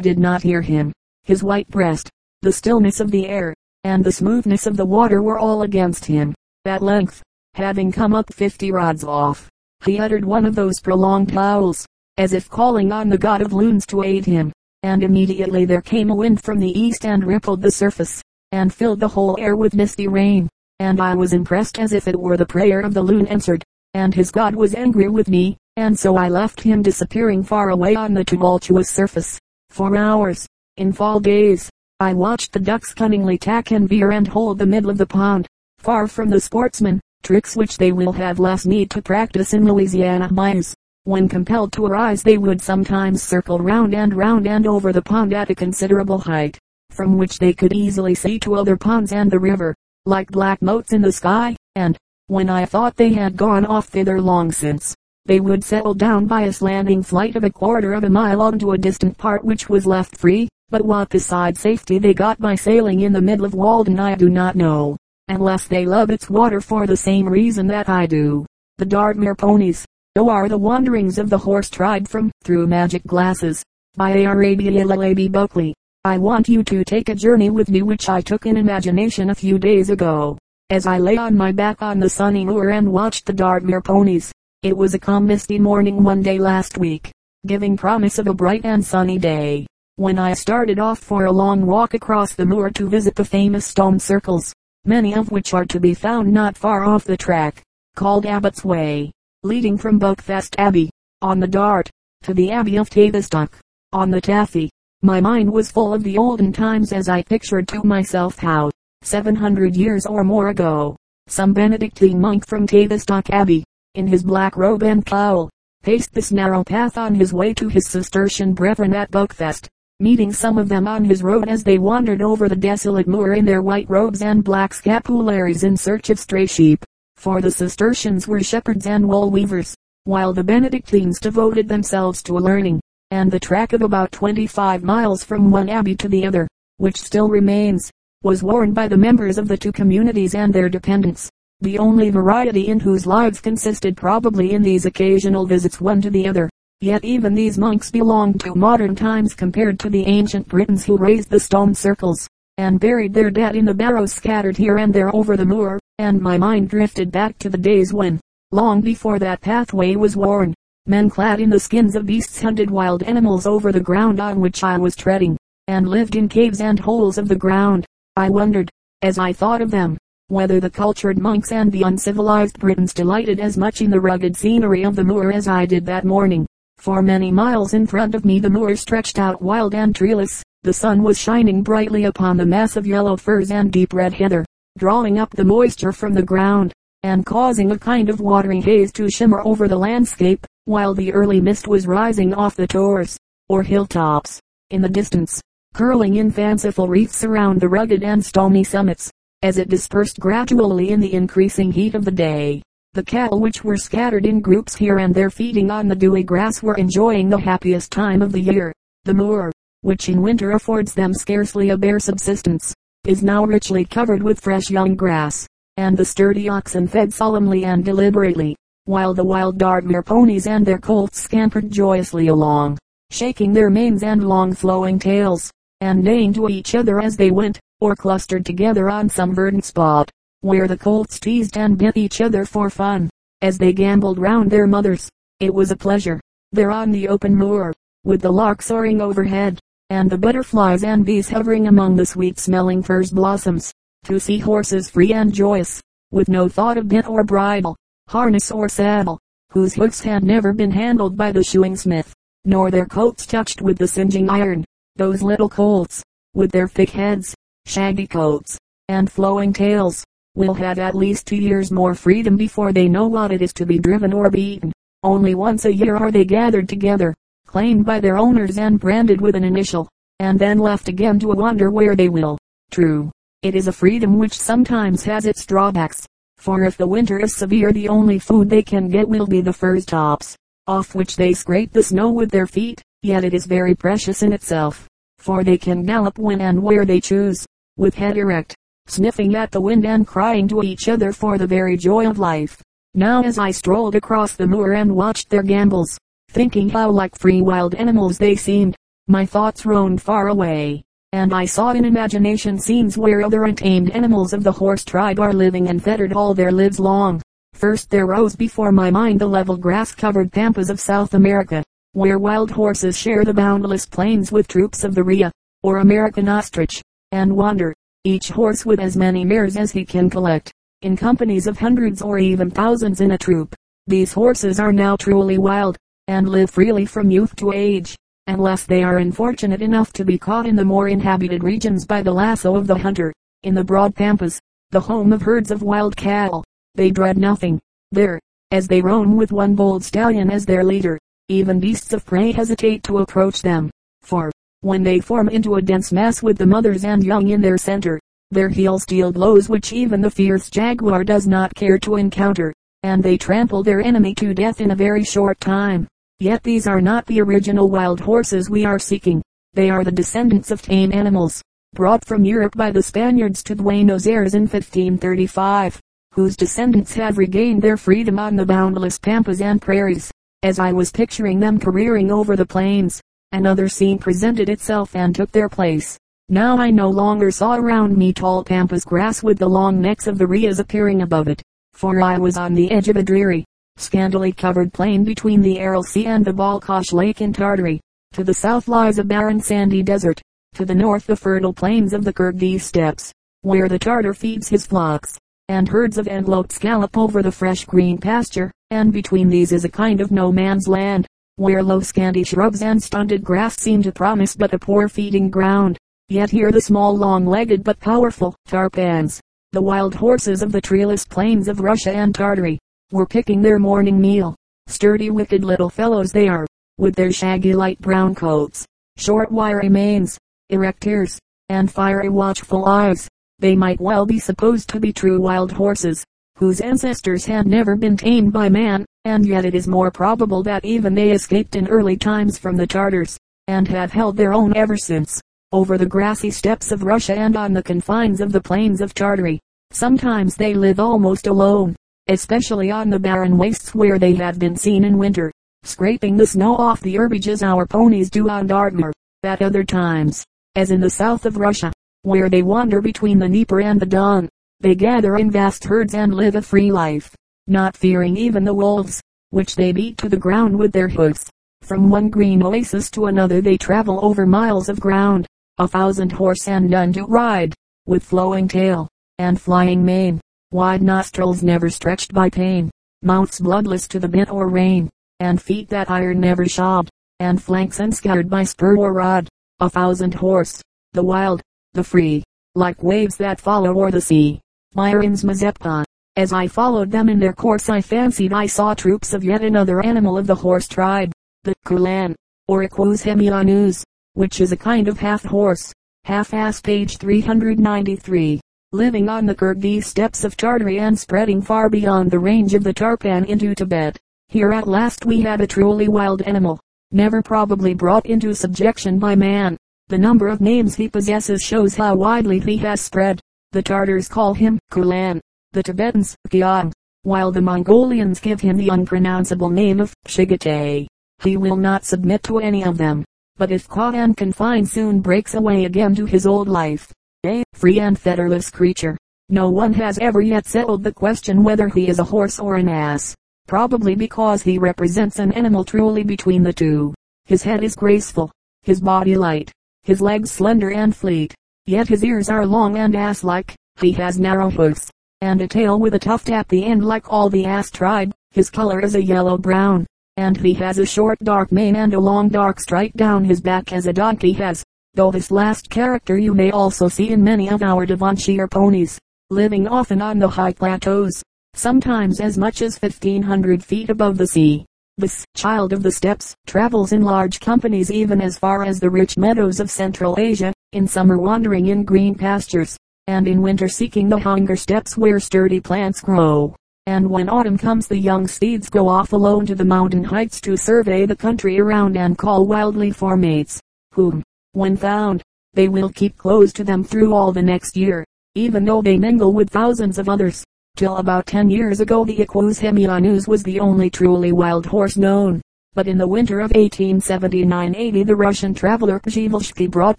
did 0.00 0.18
not 0.18 0.42
hear 0.42 0.62
him. 0.62 0.92
His 1.22 1.44
white 1.44 1.68
breast, 1.68 2.10
the 2.42 2.50
stillness 2.50 2.98
of 2.98 3.12
the 3.12 3.28
air, 3.28 3.54
and 3.84 4.02
the 4.02 4.10
smoothness 4.10 4.66
of 4.66 4.76
the 4.76 4.84
water 4.84 5.22
were 5.22 5.38
all 5.38 5.62
against 5.62 6.06
him. 6.06 6.34
At 6.64 6.82
length, 6.82 7.22
having 7.54 7.92
come 7.92 8.14
up 8.14 8.34
fifty 8.34 8.72
rods 8.72 9.04
off, 9.04 9.48
he 9.84 10.00
uttered 10.00 10.24
one 10.24 10.44
of 10.44 10.56
those 10.56 10.80
prolonged 10.80 11.30
howls, 11.30 11.86
as 12.16 12.32
if 12.32 12.50
calling 12.50 12.90
on 12.90 13.08
the 13.08 13.16
god 13.16 13.42
of 13.42 13.52
loons 13.52 13.86
to 13.86 14.02
aid 14.02 14.26
him, 14.26 14.52
and 14.82 15.04
immediately 15.04 15.64
there 15.64 15.80
came 15.80 16.10
a 16.10 16.14
wind 16.16 16.42
from 16.42 16.58
the 16.58 16.76
east 16.76 17.06
and 17.06 17.24
rippled 17.24 17.62
the 17.62 17.70
surface, 17.70 18.20
and 18.50 18.74
filled 18.74 18.98
the 18.98 19.08
whole 19.08 19.36
air 19.38 19.54
with 19.54 19.76
misty 19.76 20.08
rain, 20.08 20.48
and 20.80 21.00
I 21.00 21.14
was 21.14 21.32
impressed 21.32 21.78
as 21.78 21.92
if 21.92 22.08
it 22.08 22.18
were 22.18 22.36
the 22.36 22.44
prayer 22.44 22.80
of 22.80 22.92
the 22.92 23.02
loon 23.02 23.28
answered, 23.28 23.62
and 23.94 24.12
his 24.12 24.32
god 24.32 24.56
was 24.56 24.74
angry 24.74 25.08
with 25.08 25.28
me, 25.28 25.56
and 25.76 25.98
so 25.98 26.16
I 26.16 26.28
left 26.28 26.60
him 26.60 26.82
disappearing 26.82 27.42
far 27.42 27.70
away 27.70 27.94
on 27.94 28.14
the 28.14 28.24
tumultuous 28.24 28.90
surface. 28.90 29.38
For 29.70 29.96
hours, 29.96 30.46
in 30.76 30.92
fall 30.92 31.20
days, 31.20 31.70
I 32.00 32.14
watched 32.14 32.52
the 32.52 32.60
ducks 32.60 32.94
cunningly 32.94 33.38
tack 33.38 33.70
and 33.70 33.88
veer 33.88 34.10
and 34.10 34.26
hold 34.26 34.58
the 34.58 34.66
middle 34.66 34.90
of 34.90 34.98
the 34.98 35.06
pond, 35.06 35.46
far 35.78 36.06
from 36.06 36.30
the 36.30 36.40
sportsmen, 36.40 37.00
tricks 37.22 37.56
which 37.56 37.76
they 37.76 37.92
will 37.92 38.12
have 38.12 38.38
less 38.38 38.66
need 38.66 38.90
to 38.90 39.02
practice 39.02 39.52
in 39.52 39.66
Louisiana 39.66 40.32
mines. 40.32 40.74
When 41.04 41.28
compelled 41.28 41.72
to 41.72 41.86
arise 41.86 42.22
they 42.22 42.38
would 42.38 42.60
sometimes 42.60 43.22
circle 43.22 43.58
round 43.58 43.94
and 43.94 44.14
round 44.14 44.46
and 44.46 44.66
over 44.66 44.92
the 44.92 45.02
pond 45.02 45.32
at 45.32 45.50
a 45.50 45.54
considerable 45.54 46.18
height, 46.18 46.58
from 46.90 47.16
which 47.16 47.38
they 47.38 47.52
could 47.52 47.72
easily 47.72 48.14
see 48.14 48.38
to 48.40 48.54
other 48.54 48.76
ponds 48.76 49.12
and 49.12 49.30
the 49.30 49.38
river, 49.38 49.74
like 50.04 50.30
black 50.30 50.60
motes 50.60 50.92
in 50.92 51.02
the 51.02 51.12
sky, 51.12 51.56
and, 51.74 51.96
when 52.26 52.48
I 52.48 52.64
thought 52.66 52.96
they 52.96 53.12
had 53.12 53.36
gone 53.36 53.64
off 53.64 53.88
thither 53.88 54.20
long 54.20 54.52
since, 54.52 54.94
they 55.26 55.40
would 55.40 55.62
settle 55.62 55.94
down 55.94 56.26
by 56.26 56.42
a 56.42 56.52
slanting 56.52 57.02
flight 57.02 57.36
of 57.36 57.44
a 57.44 57.50
quarter 57.50 57.92
of 57.92 58.04
a 58.04 58.10
mile 58.10 58.40
onto 58.40 58.72
a 58.72 58.78
distant 58.78 59.16
part 59.18 59.44
which 59.44 59.68
was 59.68 59.86
left 59.86 60.16
free, 60.16 60.48
but 60.68 60.84
what 60.84 61.08
beside 61.08 61.56
safety 61.56 61.98
they 61.98 62.14
got 62.14 62.38
by 62.40 62.54
sailing 62.54 63.00
in 63.00 63.12
the 63.12 63.20
middle 63.20 63.44
of 63.44 63.54
Walden 63.54 63.98
I 63.98 64.14
do 64.14 64.28
not 64.28 64.56
know 64.56 64.96
unless 65.30 65.68
they 65.68 65.86
love 65.86 66.10
its 66.10 66.28
water 66.28 66.60
for 66.60 66.88
the 66.88 66.96
same 66.96 67.28
reason 67.28 67.68
that 67.68 67.88
I 67.88 68.04
do. 68.04 68.44
The 68.78 68.84
Dartmoor 68.84 69.36
ponies, 69.36 69.84
so 70.16 70.28
are 70.28 70.48
the 70.48 70.58
wanderings 70.58 71.18
of 71.18 71.30
the 71.30 71.38
horse 71.38 71.70
tribe 71.70 72.08
from 72.08 72.32
Through 72.42 72.66
Magic 72.66 73.04
Glasses, 73.04 73.62
by 73.96 74.12
Arabella 74.12 75.14
B. 75.14 75.28
Buckley. 75.28 75.72
I 76.04 76.18
want 76.18 76.48
you 76.48 76.64
to 76.64 76.82
take 76.82 77.08
a 77.08 77.14
journey 77.14 77.48
with 77.48 77.70
me 77.70 77.82
which 77.82 78.08
I 78.08 78.20
took 78.20 78.44
in 78.44 78.56
imagination 78.56 79.30
a 79.30 79.34
few 79.34 79.56
days 79.56 79.90
ago, 79.90 80.36
as 80.70 80.84
I 80.84 80.98
lay 80.98 81.16
on 81.16 81.36
my 81.36 81.52
back 81.52 81.80
on 81.80 82.00
the 82.00 82.08
sunny 82.08 82.44
moor 82.44 82.70
and 82.70 82.92
watched 82.92 83.26
the 83.26 83.32
Dartmoor 83.32 83.82
ponies. 83.82 84.32
It 84.62 84.76
was 84.76 84.92
a 84.92 84.98
calm 84.98 85.26
misty 85.26 85.58
morning 85.58 86.04
one 86.04 86.20
day 86.20 86.38
last 86.38 86.76
week, 86.76 87.10
giving 87.46 87.78
promise 87.78 88.18
of 88.18 88.26
a 88.26 88.34
bright 88.34 88.66
and 88.66 88.84
sunny 88.84 89.18
day, 89.18 89.66
when 89.96 90.18
I 90.18 90.34
started 90.34 90.78
off 90.78 90.98
for 90.98 91.24
a 91.24 91.32
long 91.32 91.64
walk 91.64 91.94
across 91.94 92.34
the 92.34 92.44
moor 92.44 92.68
to 92.68 92.86
visit 92.86 93.14
the 93.14 93.24
famous 93.24 93.64
stone 93.64 93.98
circles 93.98 94.52
many 94.84 95.14
of 95.14 95.30
which 95.30 95.54
are 95.54 95.64
to 95.64 95.80
be 95.80 95.94
found 95.94 96.30
not 96.30 96.58
far 96.58 96.84
off 96.84 97.04
the 97.04 97.16
track, 97.16 97.62
called 97.96 98.26
Abbot's 98.26 98.62
Way, 98.62 99.12
leading 99.42 99.78
from 99.78 99.98
Buckfast 99.98 100.54
Abbey, 100.58 100.90
on 101.22 101.40
the 101.40 101.48
Dart, 101.48 101.88
to 102.24 102.34
the 102.34 102.50
Abbey 102.50 102.76
of 102.76 102.90
Tavistock, 102.90 103.58
on 103.94 104.10
the 104.10 104.20
Tavy. 104.20 104.70
My 105.00 105.22
mind 105.22 105.50
was 105.50 105.70
full 105.70 105.94
of 105.94 106.02
the 106.02 106.18
olden 106.18 106.52
times 106.52 106.92
as 106.92 107.08
I 107.08 107.22
pictured 107.22 107.66
to 107.68 107.82
myself 107.82 108.38
how, 108.38 108.70
700 109.02 109.74
years 109.74 110.04
or 110.04 110.22
more 110.22 110.48
ago, 110.48 110.96
some 111.28 111.54
Benedictine 111.54 112.20
monk 112.20 112.46
from 112.46 112.66
Tavistock 112.66 113.30
Abbey, 113.30 113.64
in 113.94 114.06
his 114.06 114.22
black 114.22 114.56
robe 114.56 114.82
and 114.82 115.04
cowl, 115.04 115.50
paced 115.82 116.12
this 116.12 116.32
narrow 116.32 116.64
path 116.64 116.96
on 116.96 117.14
his 117.14 117.32
way 117.32 117.54
to 117.54 117.68
his 117.68 117.86
Cistercian 117.86 118.54
brethren 118.54 118.94
at 118.94 119.10
Buckfast 119.10 119.68
meeting 120.00 120.32
some 120.32 120.56
of 120.56 120.70
them 120.70 120.88
on 120.88 121.04
his 121.04 121.22
road 121.22 121.46
as 121.46 121.62
they 121.62 121.76
wandered 121.76 122.22
over 122.22 122.48
the 122.48 122.56
desolate 122.56 123.06
moor 123.06 123.34
in 123.34 123.44
their 123.44 123.60
white 123.60 123.88
robes 123.90 124.22
and 124.22 124.42
black 124.42 124.72
scapularies 124.72 125.62
in 125.62 125.76
search 125.76 126.08
of 126.08 126.18
stray 126.18 126.46
sheep. 126.46 126.82
For 127.16 127.42
the 127.42 127.50
Cistercians 127.50 128.26
were 128.26 128.42
shepherds 128.42 128.86
and 128.86 129.06
wool 129.06 129.30
weavers, 129.30 129.74
while 130.04 130.32
the 130.32 130.42
Benedictines 130.42 131.20
devoted 131.20 131.68
themselves 131.68 132.22
to 132.22 132.34
learning, 132.34 132.80
and 133.10 133.30
the 133.30 133.38
track 133.38 133.74
of 133.74 133.82
about 133.82 134.10
25 134.10 134.82
miles 134.82 135.22
from 135.22 135.50
one 135.50 135.68
abbey 135.68 135.94
to 135.96 136.08
the 136.08 136.24
other, 136.24 136.48
which 136.78 136.98
still 136.98 137.28
remains, 137.28 137.90
was 138.22 138.42
worn 138.42 138.72
by 138.72 138.88
the 138.88 138.96
members 138.96 139.36
of 139.36 139.48
the 139.48 139.58
two 139.58 139.70
communities 139.70 140.34
and 140.34 140.50
their 140.50 140.70
dependents. 140.70 141.28
The 141.62 141.78
only 141.78 142.08
variety 142.08 142.68
in 142.68 142.80
whose 142.80 143.06
lives 143.06 143.40
consisted 143.40 143.94
probably 143.94 144.52
in 144.52 144.62
these 144.62 144.86
occasional 144.86 145.44
visits 145.44 145.78
one 145.78 146.00
to 146.00 146.08
the 146.08 146.26
other. 146.26 146.48
Yet 146.80 147.04
even 147.04 147.34
these 147.34 147.58
monks 147.58 147.90
belonged 147.90 148.40
to 148.40 148.54
modern 148.54 148.94
times 148.94 149.34
compared 149.34 149.78
to 149.80 149.90
the 149.90 150.06
ancient 150.06 150.48
Britons 150.48 150.86
who 150.86 150.96
raised 150.96 151.28
the 151.28 151.38
stone 151.38 151.74
circles, 151.74 152.26
and 152.56 152.80
buried 152.80 153.12
their 153.12 153.30
dead 153.30 153.56
in 153.56 153.66
the 153.66 153.74
barrows 153.74 154.14
scattered 154.14 154.56
here 154.56 154.78
and 154.78 154.94
there 154.94 155.14
over 155.14 155.36
the 155.36 155.44
moor, 155.44 155.78
and 155.98 156.18
my 156.18 156.38
mind 156.38 156.70
drifted 156.70 157.12
back 157.12 157.36
to 157.38 157.50
the 157.50 157.58
days 157.58 157.92
when, 157.92 158.18
long 158.52 158.80
before 158.80 159.18
that 159.18 159.42
pathway 159.42 159.96
was 159.96 160.16
worn, 160.16 160.54
men 160.86 161.10
clad 161.10 161.40
in 161.40 161.50
the 161.50 161.60
skins 161.60 161.94
of 161.94 162.06
beasts 162.06 162.40
hunted 162.40 162.70
wild 162.70 163.02
animals 163.02 163.46
over 163.46 163.70
the 163.70 163.80
ground 163.80 164.18
on 164.18 164.40
which 164.40 164.64
I 164.64 164.78
was 164.78 164.96
treading, 164.96 165.36
and 165.68 165.86
lived 165.86 166.16
in 166.16 166.26
caves 166.26 166.62
and 166.62 166.80
holes 166.80 167.18
of 167.18 167.28
the 167.28 167.36
ground. 167.36 167.84
I 168.16 168.30
wondered, 168.30 168.70
as 169.02 169.18
I 169.18 169.34
thought 169.34 169.60
of 169.60 169.70
them, 169.70 169.98
whether 170.30 170.60
the 170.60 170.70
cultured 170.70 171.18
monks 171.18 171.50
and 171.50 171.72
the 171.72 171.82
uncivilized 171.82 172.58
Britons 172.60 172.94
delighted 172.94 173.40
as 173.40 173.58
much 173.58 173.80
in 173.80 173.90
the 173.90 174.00
rugged 174.00 174.36
scenery 174.36 174.84
of 174.84 174.94
the 174.94 175.02
moor 175.02 175.32
as 175.32 175.48
I 175.48 175.66
did 175.66 175.84
that 175.86 176.04
morning. 176.04 176.46
For 176.78 177.02
many 177.02 177.32
miles 177.32 177.74
in 177.74 177.86
front 177.86 178.14
of 178.14 178.24
me 178.24 178.38
the 178.38 178.48
moor 178.48 178.76
stretched 178.76 179.18
out 179.18 179.42
wild 179.42 179.74
and 179.74 179.94
treeless. 179.94 180.42
The 180.62 180.72
sun 180.72 181.02
was 181.02 181.18
shining 181.18 181.62
brightly 181.62 182.04
upon 182.04 182.36
the 182.36 182.46
mass 182.46 182.76
of 182.76 182.86
yellow 182.86 183.16
furze 183.16 183.50
and 183.50 183.72
deep 183.72 183.92
red 183.92 184.12
heather, 184.12 184.44
drawing 184.78 185.18
up 185.18 185.30
the 185.30 185.44
moisture 185.44 185.90
from 185.90 186.14
the 186.14 186.22
ground, 186.22 186.72
and 187.02 187.26
causing 187.26 187.72
a 187.72 187.78
kind 187.78 188.08
of 188.08 188.20
watery 188.20 188.60
haze 188.60 188.92
to 188.92 189.10
shimmer 189.10 189.40
over 189.40 189.66
the 189.66 189.76
landscape, 189.76 190.46
while 190.66 190.94
the 190.94 191.12
early 191.12 191.40
mist 191.40 191.66
was 191.66 191.86
rising 191.86 192.32
off 192.32 192.54
the 192.54 192.66
tors, 192.66 193.16
or 193.48 193.62
hilltops, 193.62 194.38
in 194.70 194.80
the 194.80 194.88
distance, 194.88 195.40
curling 195.74 196.16
in 196.16 196.30
fanciful 196.30 196.86
wreaths 196.86 197.24
around 197.24 197.60
the 197.60 197.68
rugged 197.68 198.04
and 198.04 198.24
stony 198.24 198.62
summits, 198.62 199.10
as 199.42 199.56
it 199.56 199.70
dispersed 199.70 200.20
gradually 200.20 200.90
in 200.90 201.00
the 201.00 201.14
increasing 201.14 201.72
heat 201.72 201.94
of 201.94 202.04
the 202.04 202.10
day. 202.10 202.62
The 202.92 203.02
cattle 203.02 203.40
which 203.40 203.64
were 203.64 203.76
scattered 203.76 204.26
in 204.26 204.40
groups 204.40 204.76
here 204.76 204.98
and 204.98 205.14
there 205.14 205.30
feeding 205.30 205.70
on 205.70 205.88
the 205.88 205.94
dewy 205.94 206.22
grass 206.22 206.62
were 206.62 206.74
enjoying 206.74 207.30
the 207.30 207.38
happiest 207.38 207.90
time 207.90 208.20
of 208.20 208.32
the 208.32 208.40
year. 208.40 208.72
The 209.04 209.14
moor, 209.14 209.50
which 209.80 210.08
in 210.08 210.20
winter 210.20 210.50
affords 210.50 210.92
them 210.92 211.14
scarcely 211.14 211.70
a 211.70 211.78
bare 211.78 212.00
subsistence, 212.00 212.74
is 213.06 213.22
now 213.22 213.46
richly 213.46 213.84
covered 213.84 214.22
with 214.22 214.40
fresh 214.40 214.68
young 214.68 214.94
grass, 214.94 215.46
and 215.78 215.96
the 215.96 216.04
sturdy 216.04 216.50
oxen 216.50 216.86
fed 216.86 217.14
solemnly 217.14 217.64
and 217.64 217.82
deliberately, 217.82 218.56
while 218.84 219.14
the 219.14 219.24
wild 219.24 219.56
Dartmoor 219.56 220.02
ponies 220.02 220.46
and 220.46 220.66
their 220.66 220.78
colts 220.78 221.18
scampered 221.18 221.70
joyously 221.70 222.28
along, 222.28 222.76
shaking 223.10 223.54
their 223.54 223.70
manes 223.70 224.02
and 224.02 224.28
long 224.28 224.52
flowing 224.52 224.98
tails, 224.98 225.50
and 225.80 226.04
neighing 226.04 226.34
to 226.34 226.48
each 226.50 226.74
other 226.74 227.00
as 227.00 227.16
they 227.16 227.30
went, 227.30 227.58
or 227.80 227.96
clustered 227.96 228.46
together 228.46 228.88
on 228.88 229.08
some 229.08 229.34
verdant 229.34 229.64
spot 229.64 230.10
where 230.42 230.66
the 230.66 230.76
colts 230.76 231.20
teased 231.20 231.58
and 231.58 231.76
bit 231.76 231.98
each 231.98 232.22
other 232.22 232.46
for 232.46 232.70
fun, 232.70 233.10
as 233.42 233.58
they 233.58 233.74
gamboled 233.74 234.18
round 234.18 234.50
their 234.50 234.66
mothers. 234.66 235.10
It 235.38 235.52
was 235.52 235.70
a 235.70 235.76
pleasure, 235.76 236.18
there 236.52 236.70
on 236.70 236.90
the 236.90 237.08
open 237.08 237.34
moor, 237.34 237.74
with 238.04 238.22
the 238.22 238.32
lark 238.32 238.62
soaring 238.62 239.02
overhead, 239.02 239.58
and 239.90 240.08
the 240.08 240.16
butterflies 240.16 240.82
and 240.82 241.04
bees 241.04 241.28
hovering 241.28 241.66
among 241.66 241.96
the 241.96 242.06
sweet-smelling 242.06 242.82
furze 242.82 243.10
blossoms, 243.10 243.70
to 244.04 244.18
see 244.18 244.38
horses 244.38 244.88
free 244.88 245.12
and 245.12 245.30
joyous, 245.30 245.82
with 246.10 246.30
no 246.30 246.48
thought 246.48 246.78
of 246.78 246.88
bit 246.88 247.06
or 247.06 247.22
bridle, 247.22 247.76
harness 248.08 248.50
or 248.50 248.66
saddle, 248.66 249.18
whose 249.50 249.74
hoofs 249.74 250.00
had 250.00 250.24
never 250.24 250.54
been 250.54 250.70
handled 250.70 251.18
by 251.18 251.32
the 251.32 251.44
shoeing 251.44 251.76
smith, 251.76 252.14
nor 252.46 252.70
their 252.70 252.86
coats 252.86 253.26
touched 253.26 253.60
with 253.60 253.76
the 253.76 253.86
singeing 253.86 254.30
iron. 254.30 254.64
Those 254.96 255.22
little 255.22 255.50
colts, 255.50 256.02
with 256.32 256.50
their 256.50 256.66
thick 256.66 256.90
heads, 256.90 257.34
shaggy 257.66 258.06
coats, 258.06 258.58
and 258.88 259.10
flowing 259.10 259.52
tails, 259.52 260.04
will 260.34 260.54
have 260.54 260.78
at 260.78 260.94
least 260.94 261.26
two 261.26 261.36
years 261.36 261.70
more 261.70 261.94
freedom 261.94 262.36
before 262.36 262.72
they 262.72 262.88
know 262.88 263.06
what 263.06 263.32
it 263.32 263.42
is 263.42 263.52
to 263.52 263.66
be 263.66 263.78
driven 263.78 264.12
or 264.12 264.30
beaten. 264.30 264.72
Only 265.02 265.34
once 265.34 265.64
a 265.64 265.74
year 265.74 265.96
are 265.96 266.10
they 266.10 266.24
gathered 266.24 266.68
together, 266.68 267.14
claimed 267.46 267.84
by 267.84 268.00
their 268.00 268.16
owners 268.16 268.58
and 268.58 268.78
branded 268.78 269.20
with 269.20 269.34
an 269.34 269.44
initial, 269.44 269.88
and 270.18 270.38
then 270.38 270.58
left 270.58 270.88
again 270.88 271.18
to 271.20 271.28
wonder 271.28 271.70
where 271.70 271.96
they 271.96 272.08
will. 272.08 272.38
True, 272.70 273.10
it 273.42 273.54
is 273.54 273.68
a 273.68 273.72
freedom 273.72 274.18
which 274.18 274.38
sometimes 274.38 275.02
has 275.04 275.26
its 275.26 275.46
drawbacks, 275.46 276.06
for 276.36 276.64
if 276.64 276.76
the 276.76 276.86
winter 276.86 277.18
is 277.18 277.34
severe 277.34 277.72
the 277.72 277.88
only 277.88 278.18
food 278.18 278.48
they 278.48 278.62
can 278.62 278.88
get 278.88 279.08
will 279.08 279.26
be 279.26 279.40
the 279.40 279.52
furze 279.52 279.86
tops, 279.86 280.36
off 280.66 280.94
which 280.94 281.16
they 281.16 281.32
scrape 281.32 281.72
the 281.72 281.82
snow 281.82 282.10
with 282.10 282.30
their 282.30 282.46
feet, 282.46 282.82
yet 283.02 283.24
it 283.24 283.34
is 283.34 283.46
very 283.46 283.74
precious 283.74 284.22
in 284.22 284.32
itself, 284.32 284.86
for 285.18 285.42
they 285.42 285.58
can 285.58 285.84
gallop 285.84 286.18
when 286.18 286.40
and 286.40 286.62
where 286.62 286.84
they 286.84 287.00
choose, 287.00 287.46
with 287.80 287.94
head 287.94 288.18
erect, 288.18 288.54
sniffing 288.86 289.34
at 289.34 289.50
the 289.50 289.60
wind 289.60 289.86
and 289.86 290.06
crying 290.06 290.46
to 290.46 290.62
each 290.62 290.86
other 290.86 291.12
for 291.12 291.38
the 291.38 291.46
very 291.46 291.78
joy 291.78 292.06
of 292.08 292.18
life. 292.18 292.62
Now 292.94 293.22
as 293.22 293.38
I 293.38 293.50
strolled 293.50 293.94
across 293.94 294.36
the 294.36 294.46
moor 294.46 294.74
and 294.74 294.94
watched 294.94 295.30
their 295.30 295.42
gambols, 295.42 295.96
thinking 296.28 296.68
how 296.68 296.90
like 296.90 297.18
free 297.18 297.40
wild 297.40 297.74
animals 297.74 298.18
they 298.18 298.36
seemed, 298.36 298.76
my 299.08 299.24
thoughts 299.24 299.64
roamed 299.64 300.02
far 300.02 300.28
away, 300.28 300.82
and 301.12 301.32
I 301.32 301.46
saw 301.46 301.70
in 301.70 301.86
imagination 301.86 302.58
scenes 302.58 302.98
where 302.98 303.22
other 303.22 303.44
untamed 303.44 303.90
animals 303.92 304.34
of 304.34 304.44
the 304.44 304.52
horse 304.52 304.84
tribe 304.84 305.18
are 305.18 305.32
living 305.32 305.68
and 305.68 305.82
fettered 305.82 306.12
all 306.12 306.34
their 306.34 306.52
lives 306.52 306.78
long. 306.78 307.22
First 307.54 307.88
there 307.88 308.06
rose 308.06 308.36
before 308.36 308.72
my 308.72 308.90
mind 308.90 309.20
the 309.20 309.26
level 309.26 309.56
grass-covered 309.56 310.30
pampas 310.30 310.68
of 310.68 310.78
South 310.78 311.14
America, 311.14 311.64
where 311.92 312.18
wild 312.18 312.50
horses 312.50 312.98
share 312.98 313.24
the 313.24 313.34
boundless 313.34 313.86
plains 313.86 314.30
with 314.30 314.46
troops 314.46 314.84
of 314.84 314.94
the 314.94 315.02
rhea, 315.02 315.32
or 315.62 315.78
American 315.78 316.28
ostrich, 316.28 316.82
and 317.12 317.36
wander, 317.36 317.74
each 318.04 318.28
horse 318.28 318.64
with 318.64 318.80
as 318.80 318.96
many 318.96 319.24
mares 319.24 319.56
as 319.56 319.72
he 319.72 319.84
can 319.84 320.08
collect 320.08 320.52
in 320.82 320.96
companies 320.96 321.46
of 321.46 321.58
hundreds 321.58 322.00
or 322.00 322.18
even 322.18 322.50
thousands 322.50 323.02
in 323.02 323.10
a 323.10 323.18
troop. 323.18 323.54
These 323.86 324.14
horses 324.14 324.58
are 324.58 324.72
now 324.72 324.96
truly 324.96 325.36
wild, 325.36 325.76
and 326.08 326.28
live 326.28 326.50
freely 326.50 326.86
from 326.86 327.10
youth 327.10 327.36
to 327.36 327.52
age, 327.52 327.96
unless 328.26 328.64
they 328.64 328.82
are 328.82 328.96
unfortunate 328.96 329.60
enough 329.60 329.92
to 329.92 330.04
be 330.04 330.16
caught 330.16 330.46
in 330.46 330.56
the 330.56 330.64
more 330.64 330.88
inhabited 330.88 331.44
regions 331.44 331.84
by 331.84 332.02
the 332.02 332.12
lasso 332.12 332.56
of 332.56 332.66
the 332.66 332.78
hunter. 332.78 333.12
In 333.42 333.54
the 333.54 333.64
broad 333.64 333.94
pampas, 333.94 334.40
the 334.70 334.80
home 334.80 335.12
of 335.12 335.22
herds 335.22 335.50
of 335.50 335.62
wild 335.62 335.96
cattle, 335.96 336.44
they 336.76 336.90
dread 336.90 337.18
nothing. 337.18 337.60
There, 337.92 338.18
as 338.50 338.66
they 338.66 338.80
roam 338.80 339.16
with 339.16 339.32
one 339.32 339.54
bold 339.54 339.84
stallion 339.84 340.30
as 340.30 340.46
their 340.46 340.64
leader, 340.64 340.98
even 341.28 341.60
beasts 341.60 341.92
of 341.92 342.06
prey 342.06 342.32
hesitate 342.32 342.82
to 342.84 342.98
approach 342.98 343.42
them, 343.42 343.70
for, 344.02 344.30
when 344.62 344.82
they 344.82 345.00
form 345.00 345.28
into 345.28 345.54
a 345.54 345.62
dense 345.62 345.90
mass 345.90 346.22
with 346.22 346.36
the 346.36 346.46
mothers 346.46 346.84
and 346.84 347.02
young 347.02 347.28
in 347.28 347.40
their 347.40 347.56
center, 347.56 347.98
their 348.30 348.48
heels 348.48 348.84
deal 348.84 349.10
blows 349.10 349.48
which 349.48 349.72
even 349.72 350.00
the 350.00 350.10
fierce 350.10 350.50
jaguar 350.50 351.02
does 351.02 351.26
not 351.26 351.54
care 351.54 351.78
to 351.78 351.96
encounter, 351.96 352.52
and 352.82 353.02
they 353.02 353.16
trample 353.16 353.62
their 353.62 353.80
enemy 353.80 354.14
to 354.14 354.34
death 354.34 354.60
in 354.60 354.70
a 354.70 354.76
very 354.76 355.02
short 355.02 355.40
time. 355.40 355.88
Yet 356.18 356.42
these 356.42 356.66
are 356.66 356.80
not 356.80 357.06
the 357.06 357.20
original 357.22 357.70
wild 357.70 358.00
horses 358.00 358.50
we 358.50 358.66
are 358.66 358.78
seeking. 358.78 359.22
They 359.54 359.70
are 359.70 359.82
the 359.82 359.90
descendants 359.90 360.50
of 360.50 360.60
tame 360.60 360.92
animals, 360.92 361.42
brought 361.72 362.04
from 362.04 362.24
Europe 362.24 362.54
by 362.56 362.70
the 362.70 362.82
Spaniards 362.82 363.42
to 363.44 363.56
Buenos 363.56 364.06
Aires 364.06 364.34
in 364.34 364.42
1535, 364.42 365.80
whose 366.12 366.36
descendants 366.36 366.92
have 366.94 367.16
regained 367.16 367.62
their 367.62 367.76
freedom 367.78 368.18
on 368.18 368.36
the 368.36 368.44
boundless 368.44 368.98
pampas 368.98 369.40
and 369.40 369.62
prairies. 369.62 370.10
As 370.42 370.58
I 370.58 370.72
was 370.72 370.92
picturing 370.92 371.40
them 371.40 371.58
careering 371.58 372.10
over 372.10 372.36
the 372.36 372.46
plains, 372.46 373.00
another 373.32 373.68
scene 373.68 373.98
presented 373.98 374.48
itself 374.48 374.96
and 374.96 375.14
took 375.14 375.30
their 375.30 375.48
place. 375.48 375.96
Now 376.28 376.58
I 376.58 376.70
no 376.70 376.88
longer 376.88 377.30
saw 377.30 377.56
around 377.56 377.96
me 377.96 378.12
tall 378.12 378.44
pampas 378.44 378.84
grass 378.84 379.22
with 379.22 379.38
the 379.38 379.48
long 379.48 379.80
necks 379.80 380.06
of 380.06 380.18
the 380.18 380.26
rheas 380.26 380.60
appearing 380.60 381.02
above 381.02 381.28
it, 381.28 381.42
for 381.72 382.00
I 382.00 382.18
was 382.18 382.36
on 382.36 382.54
the 382.54 382.70
edge 382.70 382.88
of 382.88 382.96
a 382.96 383.02
dreary, 383.02 383.44
scantily 383.76 384.32
covered 384.32 384.72
plain 384.72 385.04
between 385.04 385.40
the 385.40 385.58
Aral 385.58 385.82
Sea 385.82 386.06
and 386.06 386.24
the 386.24 386.32
Balkash 386.32 386.92
Lake 386.92 387.20
in 387.20 387.32
Tartary. 387.32 387.80
To 388.12 388.24
the 388.24 388.34
south 388.34 388.68
lies 388.68 388.98
a 388.98 389.04
barren 389.04 389.40
sandy 389.40 389.82
desert, 389.82 390.20
to 390.54 390.64
the 390.64 390.74
north 390.74 391.06
the 391.06 391.16
fertile 391.16 391.52
plains 391.52 391.92
of 391.92 392.04
the 392.04 392.12
Kirghiz 392.12 392.62
steppes, 392.62 393.12
where 393.42 393.68
the 393.68 393.78
Tartar 393.78 394.14
feeds 394.14 394.48
his 394.48 394.66
flocks, 394.66 395.16
and 395.48 395.68
herds 395.68 395.98
of 395.98 396.08
antelopes 396.08 396.58
gallop 396.58 396.98
over 396.98 397.22
the 397.22 397.32
fresh 397.32 397.64
green 397.64 397.98
pasture, 397.98 398.50
and 398.70 398.92
between 398.92 399.28
these 399.28 399.52
is 399.52 399.64
a 399.64 399.68
kind 399.68 400.00
of 400.00 400.10
no 400.10 400.30
man's 400.30 400.68
land, 400.68 401.06
where 401.40 401.62
low 401.62 401.80
scanty 401.80 402.22
shrubs 402.22 402.60
and 402.60 402.82
stunted 402.82 403.24
grass 403.24 403.56
seem 403.56 403.82
to 403.82 403.90
promise 403.90 404.36
but 404.36 404.52
a 404.52 404.58
poor 404.58 404.90
feeding 404.90 405.30
ground. 405.30 405.78
Yet 406.10 406.28
here 406.28 406.52
the 406.52 406.60
small 406.60 406.94
long-legged 406.94 407.64
but 407.64 407.80
powerful 407.80 408.36
Tarpans, 408.46 409.20
the 409.52 409.62
wild 409.62 409.94
horses 409.94 410.42
of 410.42 410.52
the 410.52 410.60
treeless 410.60 411.06
plains 411.06 411.48
of 411.48 411.60
Russia 411.60 411.92
and 411.92 412.14
Tartary, 412.14 412.58
were 412.92 413.06
picking 413.06 413.40
their 413.40 413.58
morning 413.58 413.98
meal. 413.98 414.36
Sturdy 414.66 415.08
wicked 415.08 415.42
little 415.42 415.70
fellows 415.70 416.12
they 416.12 416.28
are, 416.28 416.46
with 416.76 416.94
their 416.94 417.10
shaggy 417.10 417.54
light 417.54 417.80
brown 417.80 418.14
coats, 418.14 418.66
short 418.98 419.32
wiry 419.32 419.70
manes, 419.70 420.18
erect 420.50 420.86
ears, 420.86 421.18
and 421.48 421.72
fiery 421.72 422.10
watchful 422.10 422.66
eyes. 422.66 423.08
They 423.38 423.56
might 423.56 423.80
well 423.80 424.04
be 424.04 424.18
supposed 424.18 424.68
to 424.68 424.78
be 424.78 424.92
true 424.92 425.18
wild 425.18 425.52
horses, 425.52 426.04
whose 426.36 426.60
ancestors 426.60 427.24
had 427.24 427.46
never 427.46 427.76
been 427.76 427.96
tamed 427.96 428.30
by 428.30 428.50
man, 428.50 428.84
and 429.04 429.26
yet 429.26 429.44
it 429.44 429.54
is 429.54 429.66
more 429.66 429.90
probable 429.90 430.42
that 430.42 430.64
even 430.64 430.94
they 430.94 431.10
escaped 431.10 431.56
in 431.56 431.68
early 431.68 431.96
times 431.96 432.38
from 432.38 432.56
the 432.56 432.66
Tartars, 432.66 433.18
and 433.48 433.66
have 433.68 433.92
held 433.92 434.16
their 434.16 434.32
own 434.32 434.56
ever 434.56 434.76
since 434.76 435.20
over 435.52 435.76
the 435.76 435.86
grassy 435.86 436.30
steppes 436.30 436.70
of 436.70 436.84
Russia 436.84 437.14
and 437.14 437.36
on 437.36 437.52
the 437.52 437.62
confines 437.62 438.20
of 438.20 438.30
the 438.30 438.40
plains 438.40 438.80
of 438.80 438.94
Tartary. 438.94 439.40
Sometimes 439.72 440.36
they 440.36 440.54
live 440.54 440.78
almost 440.78 441.26
alone, 441.26 441.74
especially 442.08 442.70
on 442.70 442.88
the 442.88 442.98
barren 442.98 443.36
wastes 443.36 443.74
where 443.74 443.98
they 443.98 444.14
have 444.14 444.38
been 444.38 444.54
seen 444.54 444.84
in 444.84 444.96
winter, 444.96 445.32
scraping 445.64 446.16
the 446.16 446.26
snow 446.26 446.54
off 446.56 446.80
the 446.80 446.96
herbage 446.96 447.28
as 447.28 447.42
our 447.42 447.66
ponies 447.66 448.10
do 448.10 448.28
on 448.28 448.46
Dartmoor. 448.46 448.92
At 449.22 449.42
other 449.42 449.64
times, 449.64 450.24
as 450.54 450.70
in 450.70 450.80
the 450.80 450.90
south 450.90 451.26
of 451.26 451.36
Russia, 451.36 451.72
where 452.02 452.28
they 452.28 452.42
wander 452.42 452.80
between 452.80 453.18
the 453.18 453.28
Dnieper 453.28 453.60
and 453.60 453.78
the 453.78 453.86
Don, 453.86 454.28
they 454.60 454.74
gather 454.74 455.16
in 455.16 455.30
vast 455.30 455.64
herds 455.64 455.94
and 455.94 456.14
live 456.14 456.36
a 456.36 456.42
free 456.42 456.70
life, 456.70 457.14
not 457.50 457.76
fearing 457.76 458.16
even 458.16 458.44
the 458.44 458.54
wolves, 458.54 459.00
which 459.30 459.56
they 459.56 459.72
beat 459.72 459.98
to 459.98 460.08
the 460.08 460.16
ground 460.16 460.58
with 460.58 460.72
their 460.72 460.88
hoofs. 460.88 461.28
From 461.62 461.90
one 461.90 462.08
green 462.08 462.42
oasis 462.42 462.90
to 462.92 463.06
another 463.06 463.40
they 463.40 463.58
travel 463.58 463.98
over 464.02 464.24
miles 464.24 464.68
of 464.68 464.80
ground, 464.80 465.26
a 465.58 465.68
thousand 465.68 466.12
horse 466.12 466.48
and 466.48 466.70
none 466.70 466.92
to 466.94 467.04
ride, 467.04 467.54
with 467.86 468.02
flowing 468.02 468.48
tail, 468.48 468.88
and 469.18 469.40
flying 469.40 469.84
mane, 469.84 470.20
wide 470.50 470.82
nostrils 470.82 471.42
never 471.42 471.68
stretched 471.68 472.14
by 472.14 472.30
pain, 472.30 472.70
mounts 473.02 473.40
bloodless 473.40 473.86
to 473.88 474.00
the 474.00 474.08
bit 474.08 474.30
or 474.30 474.48
rein, 474.48 474.88
and 475.18 475.42
feet 475.42 475.68
that 475.68 475.90
iron 475.90 476.20
never 476.20 476.46
shod, 476.46 476.88
and 477.18 477.42
flanks 477.42 477.80
unscattered 477.80 478.30
by 478.30 478.42
spur 478.42 478.76
or 478.76 478.92
rod, 478.92 479.28
a 479.60 479.68
thousand 479.68 480.14
horse, 480.14 480.62
the 480.92 481.02
wild, 481.02 481.42
the 481.74 481.84
free, 481.84 482.24
like 482.54 482.82
waves 482.82 483.16
that 483.16 483.40
follow 483.40 483.78
o'er 483.78 483.90
the 483.90 484.00
sea. 484.00 484.40
Byron's 484.72 485.24
Mazeppa. 485.24 485.84
As 486.20 486.34
I 486.34 486.48
followed 486.48 486.90
them 486.90 487.08
in 487.08 487.18
their 487.18 487.32
course 487.32 487.70
I 487.70 487.80
fancied 487.80 488.34
I 488.34 488.44
saw 488.44 488.74
troops 488.74 489.14
of 489.14 489.24
yet 489.24 489.40
another 489.42 489.80
animal 489.80 490.18
of 490.18 490.26
the 490.26 490.34
horse 490.34 490.68
tribe, 490.68 491.12
the 491.44 491.54
Kulan, 491.64 492.14
or 492.46 492.62
Equus 492.62 493.02
hemionus, 493.02 493.82
which 494.12 494.42
is 494.42 494.52
a 494.52 494.56
kind 494.58 494.86
of 494.86 494.98
half 494.98 495.24
horse, 495.24 495.72
half 496.04 496.34
ass 496.34 496.60
page 496.60 496.98
393, 496.98 498.38
living 498.72 499.08
on 499.08 499.24
the 499.24 499.34
Kirghiz 499.34 499.84
steppes 499.84 500.22
of 500.22 500.36
Tartary 500.36 500.78
and 500.78 500.98
spreading 500.98 501.40
far 501.40 501.70
beyond 501.70 502.10
the 502.10 502.18
range 502.18 502.52
of 502.52 502.64
the 502.64 502.74
Tarpan 502.74 503.24
into 503.24 503.54
Tibet. 503.54 503.96
Here 504.28 504.52
at 504.52 504.68
last 504.68 505.06
we 505.06 505.22
had 505.22 505.40
a 505.40 505.46
truly 505.46 505.88
wild 505.88 506.20
animal, 506.20 506.60
never 506.92 507.22
probably 507.22 507.72
brought 507.72 508.04
into 508.04 508.34
subjection 508.34 508.98
by 508.98 509.14
man. 509.14 509.56
The 509.88 509.96
number 509.96 510.28
of 510.28 510.42
names 510.42 510.74
he 510.74 510.86
possesses 510.86 511.40
shows 511.40 511.76
how 511.76 511.94
widely 511.94 512.40
he 512.40 512.58
has 512.58 512.82
spread. 512.82 513.22
The 513.52 513.62
Tartars 513.62 514.06
call 514.06 514.34
him 514.34 514.58
Kulan, 514.70 515.22
the 515.52 515.62
Tibetans 515.62 516.16
Kyang, 516.28 516.72
while 517.02 517.32
the 517.32 517.42
Mongolians 517.42 518.20
give 518.20 518.40
him 518.40 518.56
the 518.56 518.68
unpronounceable 518.68 519.50
name 519.50 519.80
of 519.80 519.92
Shigate. 520.06 520.86
He 521.22 521.36
will 521.36 521.56
not 521.56 521.84
submit 521.84 522.22
to 522.24 522.38
any 522.38 522.64
of 522.64 522.78
them 522.78 523.04
but 523.40 523.50
if 523.50 523.66
caught 523.66 523.94
and 523.94 524.18
confined 524.18 524.68
soon 524.68 525.00
breaks 525.00 525.32
away 525.32 525.64
again 525.64 525.94
to 525.94 526.04
his 526.04 526.26
old 526.26 526.46
life. 526.46 526.92
A 527.24 527.42
free 527.54 527.80
and 527.80 527.98
fetterless 527.98 528.50
creature. 528.50 528.98
No 529.30 529.48
one 529.48 529.72
has 529.72 529.98
ever 529.98 530.20
yet 530.20 530.44
settled 530.44 530.84
the 530.84 530.92
question 530.92 531.42
whether 531.42 531.66
he 531.66 531.88
is 531.88 532.00
a 532.00 532.04
horse 532.04 532.38
or 532.38 532.56
an 532.56 532.68
ass. 532.68 533.14
Probably 533.48 533.94
because 533.94 534.42
he 534.42 534.58
represents 534.58 535.18
an 535.18 535.32
animal 535.32 535.64
truly 535.64 536.04
between 536.04 536.42
the 536.42 536.52
two. 536.52 536.92
His 537.24 537.42
head 537.42 537.64
is 537.64 537.74
graceful, 537.74 538.30
his 538.60 538.78
body 538.78 539.16
light, 539.16 539.50
his 539.84 540.02
legs 540.02 540.30
slender 540.30 540.70
and 540.72 540.94
fleet. 540.94 541.34
Yet 541.64 541.88
his 541.88 542.04
ears 542.04 542.28
are 542.28 542.44
long 542.44 542.76
and 542.76 542.94
ass-like. 542.94 543.54
He 543.80 543.92
has 543.92 544.20
narrow 544.20 544.50
hoofs, 544.50 544.90
and 545.22 545.40
a 545.40 545.48
tail 545.48 545.78
with 545.78 545.94
a 545.94 545.98
tuft 545.98 546.30
at 546.30 546.48
the 546.48 546.64
end 546.64 546.84
like 546.84 547.12
all 547.12 547.28
the 547.28 547.44
ass 547.44 547.70
tribe. 547.70 548.12
His 548.30 548.48
color 548.48 548.80
is 548.80 548.94
a 548.94 549.02
yellow-brown, 549.02 549.86
and 550.16 550.36
he 550.36 550.54
has 550.54 550.78
a 550.78 550.86
short 550.86 551.18
dark 551.20 551.52
mane 551.52 551.76
and 551.76 551.94
a 551.94 552.00
long 552.00 552.28
dark 552.28 552.60
stripe 552.60 552.92
down 552.94 553.24
his 553.24 553.40
back 553.40 553.72
as 553.72 553.86
a 553.86 553.92
donkey 553.92 554.32
has, 554.32 554.64
though 554.94 555.10
this 555.10 555.30
last 555.30 555.68
character 555.68 556.16
you 556.16 556.32
may 556.32 556.50
also 556.50 556.88
see 556.88 557.10
in 557.10 557.22
many 557.22 557.50
of 557.50 557.62
our 557.62 557.84
Devonshire 557.86 558.48
ponies, 558.48 558.98
living 559.30 559.68
often 559.68 560.00
on 560.00 560.18
the 560.18 560.28
high 560.28 560.52
plateaus, 560.52 561.22
sometimes 561.54 562.20
as 562.20 562.38
much 562.38 562.62
as 562.62 562.78
1500 562.78 563.62
feet 563.62 563.90
above 563.90 564.16
the 564.16 564.26
sea. 564.26 564.64
This 564.98 565.24
child 565.34 565.72
of 565.72 565.82
the 565.82 565.92
steppes 565.92 566.34
travels 566.46 566.92
in 566.92 567.02
large 567.02 567.40
companies 567.40 567.90
even 567.90 568.20
as 568.20 568.38
far 568.38 568.64
as 568.64 568.80
the 568.80 568.90
rich 568.90 569.16
meadows 569.16 569.58
of 569.58 569.70
Central 569.70 570.16
Asia, 570.18 570.52
in 570.72 570.86
summer 570.86 571.18
wandering 571.18 571.68
in 571.68 571.84
green 571.84 572.14
pastures, 572.14 572.76
and 573.10 573.28
in 573.28 573.42
winter 573.42 573.68
seeking 573.68 574.08
the 574.08 574.18
hunger 574.18 574.56
steps 574.56 574.96
where 574.96 575.20
sturdy 575.20 575.60
plants 575.60 576.00
grow 576.00 576.54
and 576.90 577.08
when 577.08 577.28
autumn 577.28 577.56
comes 577.56 577.86
the 577.86 577.96
young 577.96 578.26
steeds 578.26 578.68
go 578.68 578.88
off 578.88 579.12
alone 579.12 579.46
to 579.46 579.54
the 579.54 579.64
mountain 579.64 580.02
heights 580.02 580.40
to 580.40 580.56
survey 580.56 581.06
the 581.06 581.14
country 581.14 581.60
around 581.60 581.96
and 581.96 582.18
call 582.18 582.46
wildly 582.46 582.90
for 582.90 583.16
mates, 583.16 583.60
whom, 583.92 584.22
when 584.54 584.76
found, 584.76 585.22
they 585.54 585.68
will 585.68 585.88
keep 585.90 586.16
close 586.16 586.52
to 586.52 586.64
them 586.64 586.82
through 586.82 587.14
all 587.14 587.30
the 587.30 587.42
next 587.42 587.76
year. 587.76 588.04
even 588.34 588.64
though 588.64 588.82
they 588.82 588.96
mingle 588.96 589.32
with 589.32 589.50
thousands 589.50 589.98
of 589.98 590.08
others. 590.08 590.44
Till 590.76 590.96
about 590.96 591.26
10 591.26 591.48
years 591.50 591.80
ago 591.80 592.04
the 592.04 592.20
Equus 592.22 592.60
hemionus 592.60 593.28
was 593.28 593.42
the 593.42 593.60
only 593.60 593.88
truly 593.88 594.32
wild 594.32 594.66
horse 594.66 594.96
known. 594.96 595.40
But 595.74 595.86
in 595.86 595.98
the 595.98 596.08
winter 596.08 596.40
of 596.40 596.50
1879-80 596.52 598.06
the 598.06 598.16
Russian 598.16 598.52
traveler 598.54 598.98
Przhevalsky 598.98 599.70
brought 599.70 599.98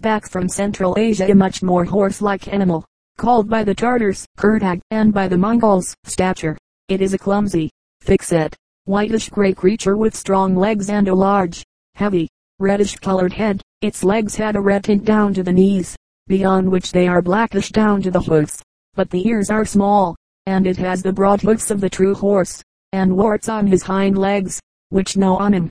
back 0.00 0.28
from 0.28 0.48
Central 0.48 0.94
Asia 0.98 1.30
a 1.30 1.34
much 1.34 1.62
more 1.62 1.84
horse-like 1.84 2.52
animal, 2.52 2.84
called 3.16 3.48
by 3.48 3.62
the 3.64 3.74
Tartars, 3.74 4.26
Kurtag, 4.36 4.80
and 4.90 5.12
by 5.12 5.28
the 5.28 5.38
Mongols, 5.38 5.94
Stature. 6.04 6.56
It 6.88 7.00
is 7.00 7.14
a 7.14 7.18
clumsy, 7.18 7.70
thick-set, 8.02 8.54
whitish-gray 8.84 9.54
creature 9.54 9.96
with 9.96 10.14
strong 10.14 10.56
legs 10.56 10.90
and 10.90 11.08
a 11.08 11.14
large, 11.14 11.62
heavy, 11.94 12.28
reddish-colored 12.58 13.32
head. 13.32 13.62
Its 13.80 14.02
legs 14.02 14.34
had 14.34 14.56
a 14.56 14.60
red 14.60 14.84
tint 14.84 15.04
down 15.04 15.34
to 15.34 15.42
the 15.42 15.52
knees, 15.52 15.96
beyond 16.26 16.70
which 16.70 16.92
they 16.92 17.06
are 17.08 17.22
blackish 17.22 17.70
down 17.70 18.02
to 18.02 18.10
the 18.10 18.20
hoofs. 18.20 18.62
But 18.94 19.10
the 19.10 19.26
ears 19.26 19.50
are 19.50 19.64
small, 19.64 20.16
and 20.46 20.66
it 20.66 20.76
has 20.76 21.02
the 21.02 21.12
broad 21.12 21.42
hoofs 21.42 21.70
of 21.70 21.80
the 21.80 21.90
true 21.90 22.14
horse, 22.14 22.62
and 22.92 23.16
warts 23.16 23.48
on 23.48 23.66
his 23.66 23.82
hind 23.82 24.18
legs, 24.18 24.60
which 24.90 25.16
gnaw 25.16 25.36
on 25.36 25.52
him. 25.52 25.70